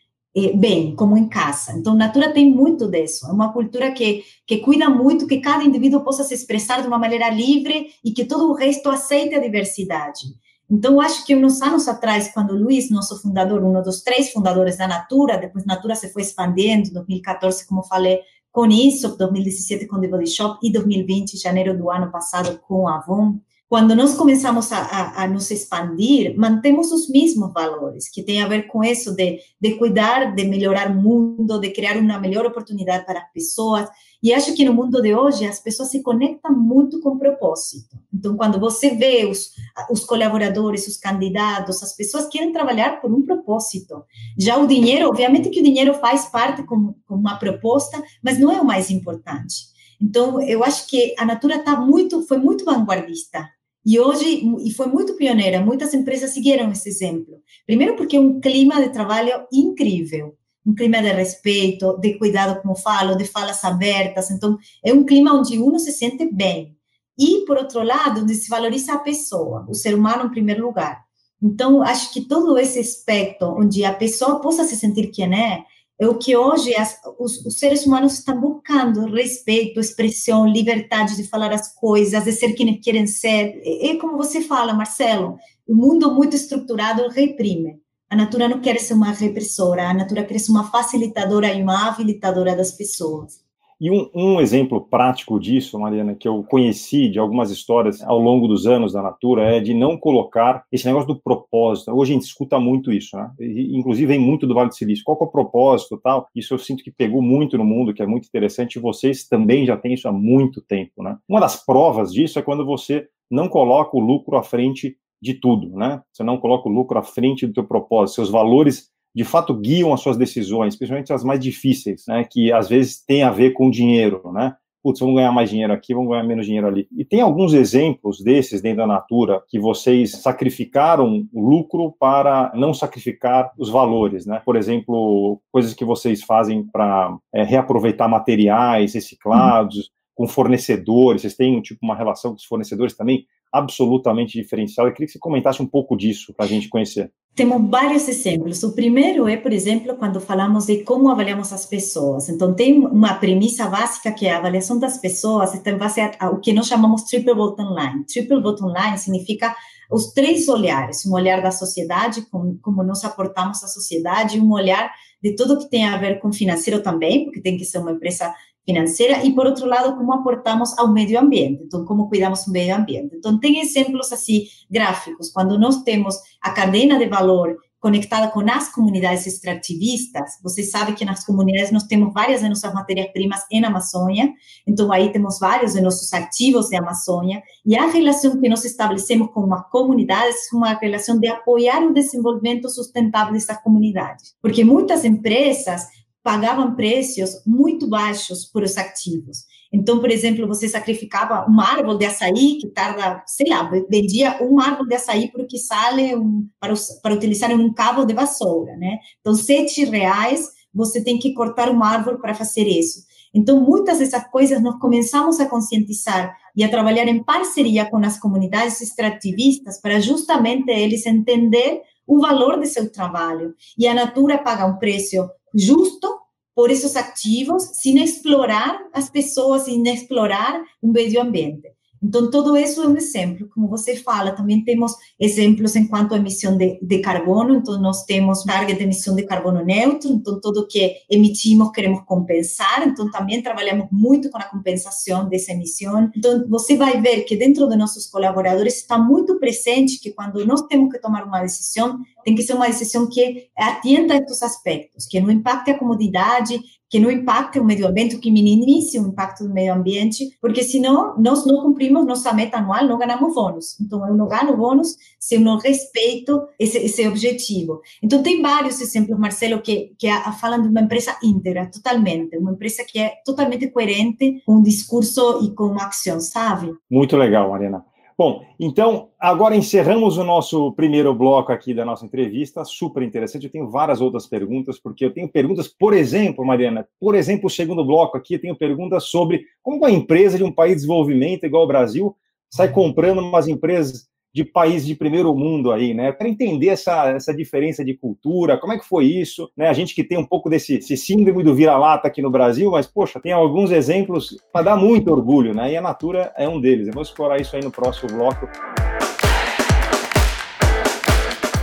bem, 0.56 0.96
como 0.96 1.16
em 1.16 1.28
casa. 1.28 1.72
Então, 1.72 1.94
Natura 1.94 2.32
tem 2.32 2.50
muito 2.50 2.88
disso. 2.88 3.26
É 3.26 3.32
uma 3.32 3.52
cultura 3.52 3.92
que, 3.92 4.24
que 4.46 4.58
cuida 4.58 4.90
muito 4.90 5.26
que 5.26 5.40
cada 5.40 5.62
indivíduo 5.62 6.02
possa 6.02 6.24
se 6.24 6.34
expressar 6.34 6.82
de 6.82 6.88
uma 6.88 6.98
maneira 6.98 7.30
livre 7.30 7.90
e 8.04 8.10
que 8.10 8.24
todo 8.24 8.50
o 8.50 8.54
resto 8.54 8.88
aceite 8.88 9.34
a 9.34 9.40
diversidade. 9.40 10.34
Então, 10.68 11.00
acho 11.00 11.24
que 11.24 11.36
uns 11.36 11.62
anos 11.62 11.86
atrás, 11.86 12.32
quando 12.32 12.50
o 12.50 12.58
Luiz, 12.58 12.90
nosso 12.90 13.20
fundador, 13.20 13.62
um 13.62 13.80
dos 13.82 14.02
três 14.02 14.32
fundadores 14.32 14.76
da 14.76 14.88
Natura, 14.88 15.36
depois 15.36 15.64
Natura 15.64 15.94
se 15.94 16.12
foi 16.12 16.22
expandendo, 16.22 16.92
2014, 16.92 17.66
como 17.68 17.84
falei, 17.84 18.20
com 18.50 18.66
isso, 18.66 19.16
2017 19.16 19.86
com 19.86 20.00
The 20.00 20.08
Body 20.08 20.28
Shop 20.28 20.58
e 20.62 20.72
2020, 20.72 21.36
janeiro 21.36 21.76
do 21.76 21.90
ano 21.90 22.10
passado, 22.10 22.58
com 22.66 22.88
a 22.88 22.96
Avon, 22.96 23.38
quando 23.74 23.96
nós 23.96 24.14
começamos 24.14 24.70
a, 24.70 24.78
a, 24.78 25.24
a, 25.24 25.26
nos 25.26 25.50
expandir, 25.50 26.38
mantemos 26.38 26.92
os 26.92 27.08
mesmos 27.08 27.52
valores, 27.52 28.08
que 28.08 28.22
tem 28.22 28.40
a 28.40 28.46
ver 28.46 28.68
com 28.68 28.84
isso 28.84 29.16
de, 29.16 29.40
de 29.60 29.74
cuidar, 29.74 30.32
de 30.32 30.44
melhorar 30.44 30.92
o 30.92 30.94
mundo, 30.94 31.58
de 31.58 31.70
criar 31.70 31.96
uma 31.96 32.20
melhor 32.20 32.46
oportunidade 32.46 33.04
para 33.04 33.18
as 33.18 33.32
pessoas. 33.32 33.88
E 34.22 34.32
acho 34.32 34.54
que 34.54 34.64
no 34.64 34.72
mundo 34.72 35.02
de 35.02 35.12
hoje 35.12 35.44
as 35.44 35.58
pessoas 35.58 35.90
se 35.90 36.04
conectam 36.04 36.56
muito 36.56 37.00
com 37.00 37.18
propósito. 37.18 37.98
Então, 38.14 38.36
quando 38.36 38.60
você 38.60 38.90
vê 38.90 39.24
os, 39.24 39.50
os 39.90 40.04
colaboradores, 40.04 40.86
os 40.86 40.96
candidatos, 40.96 41.82
as 41.82 41.96
pessoas 41.96 42.28
querem 42.28 42.52
trabalhar 42.52 43.00
por 43.00 43.12
um 43.12 43.22
propósito. 43.22 44.04
Já 44.38 44.56
o 44.56 44.68
dinheiro, 44.68 45.08
obviamente 45.08 45.50
que 45.50 45.58
o 45.58 45.64
dinheiro 45.64 45.94
faz 45.94 46.26
parte 46.26 46.62
como, 46.62 46.96
uma 47.10 47.40
proposta, 47.40 48.00
mas 48.22 48.38
não 48.38 48.52
é 48.52 48.60
o 48.60 48.64
mais 48.64 48.88
importante. 48.88 49.74
Então, 50.00 50.40
eu 50.40 50.62
acho 50.62 50.86
que 50.86 51.12
a 51.18 51.24
Natura 51.24 51.58
tá 51.58 51.74
muito, 51.74 52.22
foi 52.22 52.38
muito 52.38 52.64
vanguardista. 52.64 53.52
E 53.84 54.00
hoje, 54.00 54.42
e 54.64 54.72
foi 54.72 54.86
muito 54.86 55.14
pioneira, 55.14 55.60
muitas 55.60 55.92
empresas 55.92 56.30
seguiram 56.30 56.70
esse 56.70 56.88
exemplo. 56.88 57.42
Primeiro 57.66 57.96
porque 57.96 58.16
é 58.16 58.20
um 58.20 58.40
clima 58.40 58.80
de 58.80 58.90
trabalho 58.90 59.46
incrível, 59.52 60.34
um 60.66 60.74
clima 60.74 61.02
de 61.02 61.12
respeito, 61.12 61.98
de 61.98 62.18
cuidado, 62.18 62.62
como 62.62 62.74
falo, 62.74 63.16
de 63.16 63.26
falas 63.26 63.62
abertas. 63.62 64.30
Então, 64.30 64.56
é 64.82 64.92
um 64.92 65.04
clima 65.04 65.34
onde 65.34 65.58
uno 65.58 65.78
se 65.78 65.92
sente 65.92 66.24
bem. 66.32 66.74
E, 67.18 67.44
por 67.46 67.58
outro 67.58 67.82
lado, 67.82 68.22
onde 68.22 68.34
se 68.34 68.48
valoriza 68.48 68.94
a 68.94 68.98
pessoa, 68.98 69.66
o 69.68 69.74
ser 69.74 69.94
humano 69.94 70.24
em 70.24 70.30
primeiro 70.30 70.64
lugar. 70.64 71.04
Então, 71.42 71.82
acho 71.82 72.10
que 72.10 72.22
todo 72.22 72.56
esse 72.58 72.78
aspecto, 72.78 73.44
onde 73.44 73.84
a 73.84 73.92
pessoa 73.92 74.40
possa 74.40 74.64
se 74.64 74.76
sentir 74.76 75.08
quem 75.08 75.32
é, 75.34 75.62
é 75.98 76.08
o 76.08 76.18
que 76.18 76.36
hoje 76.36 76.74
as, 76.74 76.98
os, 77.18 77.44
os, 77.46 77.58
seres 77.58 77.86
humanos 77.86 78.14
estão 78.14 78.40
buscando, 78.40 79.12
respeito, 79.12 79.78
expressão, 79.78 80.46
liberdade 80.46 81.16
de 81.16 81.28
falar 81.28 81.52
as 81.52 81.72
coisas, 81.74 82.24
de 82.24 82.32
ser 82.32 82.52
quem 82.54 82.80
querem 82.80 83.06
ser. 83.06 83.60
É, 83.62 83.90
é 83.90 83.96
como 83.96 84.16
você 84.16 84.40
fala, 84.40 84.74
Marcelo, 84.74 85.38
o 85.66 85.74
mundo 85.74 86.12
muito 86.12 86.34
estruturado 86.34 87.08
reprime. 87.08 87.78
A 88.10 88.16
natura 88.16 88.48
não 88.48 88.60
quer 88.60 88.78
ser 88.80 88.94
uma 88.94 89.12
repressora, 89.12 89.88
a 89.88 89.94
natura 89.94 90.24
quer 90.24 90.38
ser 90.38 90.50
uma 90.50 90.70
facilitadora 90.70 91.52
e 91.52 91.62
uma 91.62 91.88
habilitadora 91.88 92.56
das 92.56 92.72
pessoas. 92.72 93.43
E 93.84 93.90
um, 93.90 94.08
um, 94.14 94.40
exemplo 94.40 94.80
prático 94.80 95.38
disso, 95.38 95.78
Mariana, 95.78 96.14
que 96.14 96.26
eu 96.26 96.42
conheci 96.42 97.06
de 97.10 97.18
algumas 97.18 97.50
histórias 97.50 98.02
ao 98.02 98.18
longo 98.18 98.48
dos 98.48 98.66
anos 98.66 98.94
da 98.94 99.02
Natura, 99.02 99.42
é 99.42 99.60
de 99.60 99.74
não 99.74 99.98
colocar 99.98 100.64
esse 100.72 100.86
negócio 100.86 101.08
do 101.08 101.20
propósito. 101.20 101.92
Hoje 101.92 102.12
a 102.12 102.14
gente 102.14 102.24
escuta 102.24 102.58
muito 102.58 102.90
isso, 102.90 103.14
né? 103.14 103.30
E, 103.38 103.76
inclusive 103.76 104.06
vem 104.06 104.18
muito 104.18 104.46
do 104.46 104.54
Vale 104.54 104.70
do 104.70 104.74
Silício. 104.74 105.04
Qual 105.04 105.18
é 105.20 105.24
o 105.24 105.26
propósito 105.26 106.00
tal? 106.02 106.26
Isso 106.34 106.54
eu 106.54 106.58
sinto 106.58 106.82
que 106.82 106.90
pegou 106.90 107.20
muito 107.20 107.58
no 107.58 107.64
mundo, 107.66 107.92
que 107.92 108.02
é 108.02 108.06
muito 108.06 108.24
interessante, 108.26 108.76
e 108.76 108.80
vocês 108.80 109.28
também 109.28 109.66
já 109.66 109.76
têm 109.76 109.92
isso 109.92 110.08
há 110.08 110.12
muito 110.12 110.62
tempo, 110.62 111.02
né? 111.02 111.18
Uma 111.28 111.40
das 111.40 111.62
provas 111.62 112.10
disso 112.10 112.38
é 112.38 112.42
quando 112.42 112.64
você 112.64 113.06
não 113.30 113.50
coloca 113.50 113.94
o 113.98 114.00
lucro 114.00 114.38
à 114.38 114.42
frente 114.42 114.96
de 115.20 115.34
tudo, 115.34 115.76
né? 115.76 116.00
Você 116.10 116.24
não 116.24 116.38
coloca 116.38 116.70
o 116.70 116.72
lucro 116.72 116.98
à 116.98 117.02
frente 117.02 117.46
do 117.46 117.52
teu 117.52 117.64
propósito, 117.64 118.14
seus 118.14 118.30
valores 118.30 118.93
de 119.14 119.24
fato 119.24 119.54
guiam 119.54 119.92
as 119.92 120.00
suas 120.00 120.16
decisões, 120.16 120.76
principalmente 120.76 121.12
as 121.12 121.22
mais 121.22 121.38
difíceis, 121.38 122.04
né, 122.08 122.24
que 122.28 122.52
às 122.52 122.68
vezes 122.68 123.04
tem 123.04 123.22
a 123.22 123.30
ver 123.30 123.52
com 123.52 123.70
dinheiro, 123.70 124.32
né? 124.32 124.56
Putz, 124.82 125.00
vamos 125.00 125.14
ganhar 125.14 125.32
mais 125.32 125.48
dinheiro 125.48 125.72
aqui, 125.72 125.94
vamos 125.94 126.10
ganhar 126.10 126.24
menos 126.24 126.44
dinheiro 126.44 126.66
ali. 126.66 126.86
E 126.94 127.06
tem 127.06 127.22
alguns 127.22 127.54
exemplos 127.54 128.20
desses 128.20 128.60
dentro 128.60 128.78
da 128.78 128.86
Natura 128.86 129.42
que 129.48 129.58
vocês 129.58 130.10
sacrificaram 130.10 131.26
o 131.32 131.40
lucro 131.40 131.96
para 131.98 132.52
não 132.54 132.74
sacrificar 132.74 133.50
os 133.58 133.70
valores, 133.70 134.26
né? 134.26 134.42
Por 134.44 134.56
exemplo, 134.56 135.40
coisas 135.50 135.72
que 135.72 135.86
vocês 135.86 136.22
fazem 136.22 136.62
para 136.70 137.16
é, 137.34 137.42
reaproveitar 137.42 138.08
materiais 138.08 138.92
reciclados, 138.92 139.76
uhum. 139.76 139.84
com 140.16 140.28
fornecedores, 140.28 141.22
vocês 141.22 141.34
têm 141.34 141.62
tipo 141.62 141.80
uma 141.82 141.96
relação 141.96 142.32
com 142.32 142.36
os 142.36 142.44
fornecedores 142.44 142.94
também 142.94 143.24
absolutamente 143.50 144.38
diferenciada. 144.38 144.90
Eu 144.90 144.92
queria 144.92 145.06
que 145.06 145.12
você 145.12 145.18
comentasse 145.18 145.62
um 145.62 145.66
pouco 145.66 145.96
disso 145.96 146.34
para 146.34 146.44
a 146.44 146.48
gente 146.48 146.68
conhecer. 146.68 147.10
Temos 147.34 147.68
vários 147.68 148.06
exemplos. 148.08 148.62
O 148.62 148.72
primeiro 148.74 149.26
é, 149.26 149.36
por 149.36 149.52
exemplo, 149.52 149.96
quando 149.96 150.20
falamos 150.20 150.66
de 150.66 150.84
como 150.84 151.10
avaliamos 151.10 151.52
as 151.52 151.66
pessoas. 151.66 152.28
Então, 152.28 152.54
tem 152.54 152.78
uma 152.78 153.14
premissa 153.14 153.66
básica 153.66 154.12
que 154.12 154.26
é 154.26 154.32
a 154.32 154.38
avaliação 154.38 154.78
das 154.78 154.98
pessoas 154.98 155.52
está 155.52 155.72
em 155.72 155.76
base 155.76 156.00
ao 156.20 156.38
que 156.38 156.52
nós 156.52 156.68
chamamos 156.68 157.02
triple 157.02 157.34
bottom 157.34 157.74
line. 157.74 158.04
Triple 158.04 158.40
bottom 158.40 158.72
line 158.72 158.96
significa 158.98 159.52
os 159.90 160.12
três 160.12 160.48
olhares: 160.48 161.04
um 161.04 161.12
olhar 161.12 161.42
da 161.42 161.50
sociedade, 161.50 162.22
como, 162.30 162.56
como 162.62 162.84
nós 162.84 163.04
aportamos 163.04 163.64
à 163.64 163.66
sociedade, 163.66 164.40
um 164.40 164.52
olhar 164.52 164.92
de 165.20 165.34
tudo 165.34 165.58
que 165.58 165.68
tem 165.68 165.86
a 165.86 165.96
ver 165.96 166.20
com 166.20 166.32
financeiro 166.32 166.82
também, 166.82 167.24
porque 167.24 167.40
tem 167.40 167.56
que 167.56 167.64
ser 167.64 167.78
uma 167.78 167.92
empresa 167.92 168.32
financeira, 168.64 169.24
e 169.24 169.32
por 169.32 169.46
outro 169.46 169.66
lado, 169.66 169.96
como 169.96 170.12
aportamos 170.12 170.76
ao 170.78 170.92
meio 170.92 171.20
ambiente, 171.20 171.64
então, 171.64 171.84
como 171.84 172.08
cuidamos 172.08 172.44
do 172.44 172.52
meio 172.52 172.74
ambiente. 172.74 173.14
Então, 173.16 173.38
tem 173.38 173.60
exemplos 173.60 174.12
assim, 174.12 174.44
gráficos, 174.70 175.30
quando 175.30 175.58
nós 175.58 175.82
temos 175.82 176.16
a 176.40 176.50
cadeia 176.50 176.98
de 176.98 177.06
valor 177.06 177.56
conectada 177.84 178.28
com 178.28 178.40
as 178.50 178.72
comunidades 178.72 179.26
extrativistas, 179.26 180.38
você 180.42 180.62
sabe 180.62 180.94
que 180.94 181.04
nas 181.04 181.22
comunidades 181.22 181.70
nós 181.70 181.82
temos 181.82 182.14
várias 182.14 182.40
de 182.40 182.48
nossas 182.48 182.72
matérias-primas 182.72 183.42
em 183.52 183.62
Amazônia, 183.62 184.32
então 184.66 184.90
aí 184.90 185.12
temos 185.12 185.38
vários 185.38 185.74
de 185.74 185.82
nossos 185.82 186.10
ativos 186.14 186.70
de 186.70 186.76
Amazônia, 186.76 187.42
e 187.66 187.76
a 187.76 187.86
relação 187.86 188.40
que 188.40 188.48
nós 188.48 188.64
estabelecemos 188.64 189.28
com 189.34 189.40
uma 189.40 189.62
comunidade 189.64 190.30
é 190.30 190.56
uma 190.56 190.72
relação 190.72 191.18
de 191.18 191.28
apoiar 191.28 191.82
o 191.82 191.92
desenvolvimento 191.92 192.70
sustentável 192.70 193.34
dessas 193.34 193.62
comunidades, 193.62 194.34
porque 194.40 194.64
muitas 194.64 195.04
empresas 195.04 195.86
pagavam 196.24 196.74
preços 196.74 197.42
muito 197.46 197.86
baixos 197.86 198.46
por 198.46 198.62
os 198.62 198.78
ativos. 198.78 199.44
Então, 199.70 200.00
por 200.00 200.10
exemplo, 200.10 200.46
você 200.46 200.68
sacrificava 200.68 201.44
uma 201.46 201.68
árvore 201.68 201.98
de 201.98 202.06
açaí 202.06 202.58
que 202.60 202.68
tarda, 202.68 203.22
sei 203.26 203.48
lá, 203.48 203.70
vendia 203.90 204.38
um 204.42 204.58
árvore 204.58 204.88
de 204.88 204.94
açaí 204.94 205.30
por 205.30 205.46
que 205.46 205.58
sale 205.58 206.16
um, 206.16 206.48
para, 206.58 206.72
para 207.02 207.14
utilizar 207.14 207.50
um 207.52 207.72
cabo 207.74 208.04
de 208.04 208.14
vassoura, 208.14 208.74
né? 208.76 208.98
Então, 209.20 209.34
sete 209.34 209.84
reais 209.84 210.48
você 210.72 211.02
tem 211.02 211.18
que 211.18 211.34
cortar 211.34 211.68
uma 211.68 211.88
árvore 211.88 212.18
para 212.18 212.34
fazer 212.34 212.66
isso. 212.66 213.04
Então, 213.34 213.60
muitas 213.60 213.98
dessas 213.98 214.26
coisas 214.28 214.62
nós 214.62 214.78
começamos 214.78 215.40
a 215.40 215.46
conscientizar 215.46 216.34
e 216.56 216.64
a 216.64 216.68
trabalhar 216.68 217.06
em 217.08 217.22
parceria 217.22 217.84
com 217.84 217.98
as 217.98 218.18
comunidades 218.18 218.80
extrativistas 218.80 219.80
para 219.80 220.00
justamente 220.00 220.70
eles 220.70 221.04
entender 221.04 221.82
o 222.06 222.20
valor 222.20 222.60
de 222.60 222.66
seu 222.66 222.90
trabalho. 222.90 223.54
E 223.76 223.88
a 223.88 223.94
Natura 223.94 224.38
paga 224.38 224.66
um 224.66 224.78
preço 224.78 225.28
justo 225.54 226.20
por 226.54 226.70
esses 226.70 226.96
ativos, 226.96 227.64
sem 227.74 228.02
explorar 228.02 228.78
as 228.92 229.10
pessoas, 229.10 229.62
sem 229.62 229.86
explorar 229.88 230.62
o 230.80 230.88
meio 230.88 231.20
ambiente. 231.20 231.73
Então, 232.04 232.30
todo 232.30 232.54
isso 232.56 232.82
é 232.82 232.86
um 232.86 232.96
exemplo. 232.96 233.48
Como 233.48 233.66
você 233.66 233.96
fala, 233.96 234.32
também 234.32 234.62
temos 234.62 234.92
exemplos 235.18 235.74
em 235.74 235.86
quanto 235.86 236.14
emissão 236.14 236.56
de, 236.56 236.78
de 236.82 236.98
carbono. 236.98 237.56
Então, 237.56 237.80
nós 237.80 238.04
temos 238.04 238.44
target 238.44 238.76
de 238.76 238.84
emissão 238.84 239.16
de 239.16 239.22
carbono 239.22 239.64
neutro. 239.64 240.10
Então, 240.10 240.38
tudo 240.38 240.66
que 240.68 240.96
emitimos 241.10 241.70
queremos 241.72 242.02
compensar. 242.04 242.86
Então, 242.86 243.10
também 243.10 243.42
trabalhamos 243.42 243.88
muito 243.90 244.30
com 244.30 244.36
a 244.36 244.44
compensação 244.44 245.26
dessa 245.28 245.52
emissão. 245.52 246.10
Então, 246.14 246.46
você 246.48 246.76
vai 246.76 247.00
ver 247.00 247.22
que 247.22 247.36
dentro 247.36 247.66
de 247.68 247.76
nossos 247.76 248.06
colaboradores 248.06 248.76
está 248.76 248.98
muito 248.98 249.38
presente 249.38 249.98
que 249.98 250.12
quando 250.12 250.44
nós 250.44 250.62
temos 250.62 250.92
que 250.92 251.00
tomar 251.00 251.24
uma 251.24 251.40
decisão, 251.40 251.98
tem 252.22 252.34
que 252.34 252.42
ser 252.42 252.52
uma 252.52 252.66
decisão 252.66 253.08
que 253.08 253.48
atenda 253.56 254.14
a 254.14 254.16
esses 254.18 254.42
aspectos, 254.42 255.06
que 255.06 255.20
não 255.20 255.30
impacte 255.30 255.70
a 255.70 255.78
comodidade, 255.78 256.60
que 256.94 257.00
não 257.00 257.10
impacte 257.10 257.58
o 257.58 257.64
meio 257.64 257.88
ambiente, 257.88 258.18
que 258.18 258.30
minimize 258.30 259.00
o 259.00 259.08
impacto 259.08 259.42
do 259.42 259.52
meio 259.52 259.74
ambiente, 259.74 260.30
porque 260.40 260.62
senão 260.62 261.18
nós 261.18 261.44
não 261.44 261.60
cumprimos 261.60 262.06
nossa 262.06 262.32
meta 262.32 262.58
anual, 262.58 262.86
não 262.86 262.96
ganhamos 262.96 263.34
bônus. 263.34 263.80
Então, 263.80 264.06
eu 264.06 264.14
não 264.14 264.28
ganho 264.28 264.56
bônus 264.56 264.94
se 265.18 265.34
eu 265.34 265.40
não 265.40 265.58
respeito 265.58 266.40
esse, 266.56 266.78
esse 266.78 267.04
objetivo. 267.08 267.80
Então, 268.00 268.22
tem 268.22 268.40
vários 268.40 268.80
exemplos, 268.80 269.18
Marcelo, 269.18 269.60
que, 269.60 269.92
que 269.98 270.06
falam 270.40 270.62
de 270.62 270.68
uma 270.68 270.82
empresa 270.82 271.18
íntegra, 271.20 271.68
totalmente, 271.68 272.38
uma 272.38 272.52
empresa 272.52 272.84
que 272.86 273.00
é 273.00 273.14
totalmente 273.24 273.68
coerente 273.72 274.40
com 274.46 274.58
o 274.58 274.62
discurso 274.62 275.44
e 275.44 275.52
com 275.52 275.72
a 275.72 275.88
ação, 275.88 276.20
sabe? 276.20 276.72
Muito 276.88 277.16
legal, 277.16 277.50
Mariana. 277.50 277.84
Bom, 278.16 278.44
então, 278.60 279.10
agora 279.18 279.56
encerramos 279.56 280.18
o 280.18 280.24
nosso 280.24 280.70
primeiro 280.72 281.12
bloco 281.12 281.50
aqui 281.52 281.74
da 281.74 281.84
nossa 281.84 282.06
entrevista, 282.06 282.64
super 282.64 283.02
interessante. 283.02 283.46
Eu 283.46 283.52
tenho 283.52 283.68
várias 283.68 284.00
outras 284.00 284.24
perguntas, 284.26 284.78
porque 284.78 285.04
eu 285.04 285.12
tenho 285.12 285.28
perguntas, 285.28 285.66
por 285.66 285.92
exemplo, 285.92 286.44
Mariana, 286.44 286.86
por 287.00 287.16
exemplo, 287.16 287.46
o 287.46 287.50
segundo 287.50 287.84
bloco 287.84 288.16
aqui, 288.16 288.34
eu 288.34 288.40
tenho 288.40 288.56
perguntas 288.56 289.04
sobre 289.04 289.44
como 289.60 289.78
uma 289.78 289.90
empresa 289.90 290.38
de 290.38 290.44
um 290.44 290.52
país 290.52 290.74
de 290.74 290.82
desenvolvimento 290.82 291.44
igual 291.44 291.64
o 291.64 291.68
Brasil 291.68 292.16
sai 292.54 292.70
comprando 292.70 293.18
umas 293.18 293.48
empresas 293.48 294.06
de 294.34 294.44
países 294.44 294.84
de 294.84 294.96
primeiro 294.96 295.32
mundo 295.32 295.70
aí, 295.70 295.94
né? 295.94 296.10
Para 296.10 296.28
entender 296.28 296.68
essa, 296.68 297.10
essa 297.10 297.32
diferença 297.32 297.84
de 297.84 297.94
cultura, 297.94 298.58
como 298.58 298.72
é 298.72 298.78
que 298.78 298.84
foi 298.84 299.04
isso, 299.04 299.48
né? 299.56 299.68
A 299.68 299.72
gente 299.72 299.94
que 299.94 300.02
tem 300.02 300.18
um 300.18 300.24
pouco 300.24 300.50
desse 300.50 300.80
síndrome 300.96 301.44
do 301.44 301.54
vira-lata 301.54 302.08
aqui 302.08 302.20
no 302.20 302.30
Brasil, 302.30 302.72
mas, 302.72 302.86
poxa, 302.86 303.20
tem 303.20 303.30
alguns 303.30 303.70
exemplos 303.70 304.36
para 304.52 304.64
dar 304.64 304.76
muito 304.76 305.12
orgulho, 305.12 305.54
né? 305.54 305.72
E 305.72 305.76
a 305.76 305.80
Natura 305.80 306.32
é 306.36 306.48
um 306.48 306.60
deles. 306.60 306.88
Vou 306.92 307.02
explorar 307.02 307.40
isso 307.40 307.54
aí 307.54 307.62
no 307.62 307.70
próximo 307.70 308.12
bloco. 308.12 308.48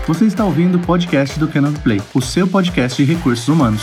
Você 0.08 0.25
está 0.25 0.46
ouvindo 0.46 0.78
o 0.78 0.82
podcast 0.82 1.38
do 1.38 1.48
Canon 1.48 1.74
Play, 1.74 2.01
o 2.16 2.22
seu 2.22 2.48
podcast 2.48 3.04
de 3.04 3.13
recursos 3.13 3.48
humanos. 3.48 3.82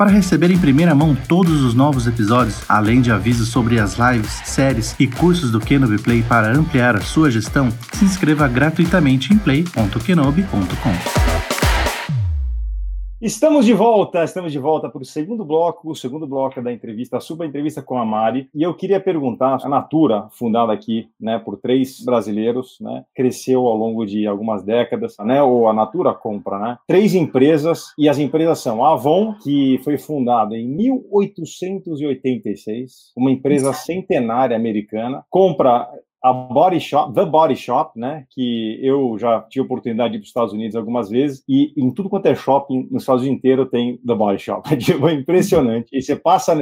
Para 0.00 0.10
receber 0.10 0.50
em 0.50 0.56
primeira 0.56 0.94
mão 0.94 1.14
todos 1.14 1.62
os 1.62 1.74
novos 1.74 2.06
episódios, 2.06 2.62
além 2.66 3.02
de 3.02 3.12
avisos 3.12 3.50
sobre 3.50 3.78
as 3.78 3.98
lives, 3.98 4.40
séries 4.46 4.96
e 4.98 5.06
cursos 5.06 5.50
do 5.50 5.60
Kenobi 5.60 5.98
Play 5.98 6.22
para 6.22 6.56
ampliar 6.56 6.96
a 6.96 7.02
sua 7.02 7.30
gestão, 7.30 7.70
se 7.92 8.06
inscreva 8.06 8.48
gratuitamente 8.48 9.34
em 9.34 9.36
play.kenobi.com. 9.36 11.49
Estamos 13.20 13.66
de 13.66 13.74
volta, 13.74 14.24
estamos 14.24 14.50
de 14.50 14.58
volta 14.58 14.88
para 14.88 15.02
o 15.02 15.04
segundo 15.04 15.44
bloco, 15.44 15.90
o 15.90 15.94
segundo 15.94 16.26
bloco 16.26 16.62
da 16.62 16.72
entrevista, 16.72 17.18
a 17.18 17.20
super 17.20 17.46
entrevista 17.46 17.82
com 17.82 17.98
a 17.98 18.06
Mari. 18.06 18.48
E 18.54 18.62
eu 18.62 18.72
queria 18.72 18.98
perguntar, 18.98 19.58
a 19.62 19.68
Natura, 19.68 20.26
fundada 20.30 20.72
aqui 20.72 21.06
né, 21.20 21.38
por 21.38 21.58
três 21.58 22.02
brasileiros, 22.02 22.78
né, 22.80 23.04
cresceu 23.14 23.66
ao 23.66 23.76
longo 23.76 24.06
de 24.06 24.26
algumas 24.26 24.64
décadas, 24.64 25.16
né, 25.18 25.42
ou 25.42 25.68
a 25.68 25.74
Natura 25.74 26.14
compra, 26.14 26.58
né, 26.58 26.78
três 26.86 27.14
empresas, 27.14 27.92
e 27.98 28.08
as 28.08 28.18
empresas 28.18 28.60
são 28.60 28.82
a 28.82 28.94
Avon, 28.94 29.34
que 29.34 29.78
foi 29.84 29.98
fundada 29.98 30.56
em 30.56 30.66
1886, 30.66 33.12
uma 33.14 33.30
empresa 33.30 33.74
centenária 33.74 34.56
americana, 34.56 35.22
compra 35.28 35.86
a 36.22 36.32
Body 36.32 36.80
Shop, 36.80 37.12
The 37.14 37.24
Body 37.24 37.56
Shop, 37.56 37.98
né, 37.98 38.24
que 38.30 38.78
eu 38.82 39.16
já 39.18 39.40
tive 39.42 39.64
oportunidade 39.64 40.12
de 40.12 40.16
ir 40.16 40.20
para 40.20 40.24
os 40.24 40.28
Estados 40.28 40.52
Unidos 40.52 40.76
algumas 40.76 41.08
vezes, 41.08 41.42
e 41.48 41.72
em 41.76 41.90
tudo 41.90 42.10
quanto 42.10 42.26
é 42.26 42.34
shopping, 42.34 42.88
nos 42.90 43.02
Estados 43.02 43.22
Unidos 43.22 43.38
inteiro 43.38 43.66
tem 43.66 43.98
The 44.06 44.14
Body 44.14 44.38
Shop. 44.38 44.60
É 44.70 44.76
tipo, 44.76 45.08
impressionante. 45.08 45.88
E 45.92 46.00
você 46.00 46.14
passa, 46.14 46.54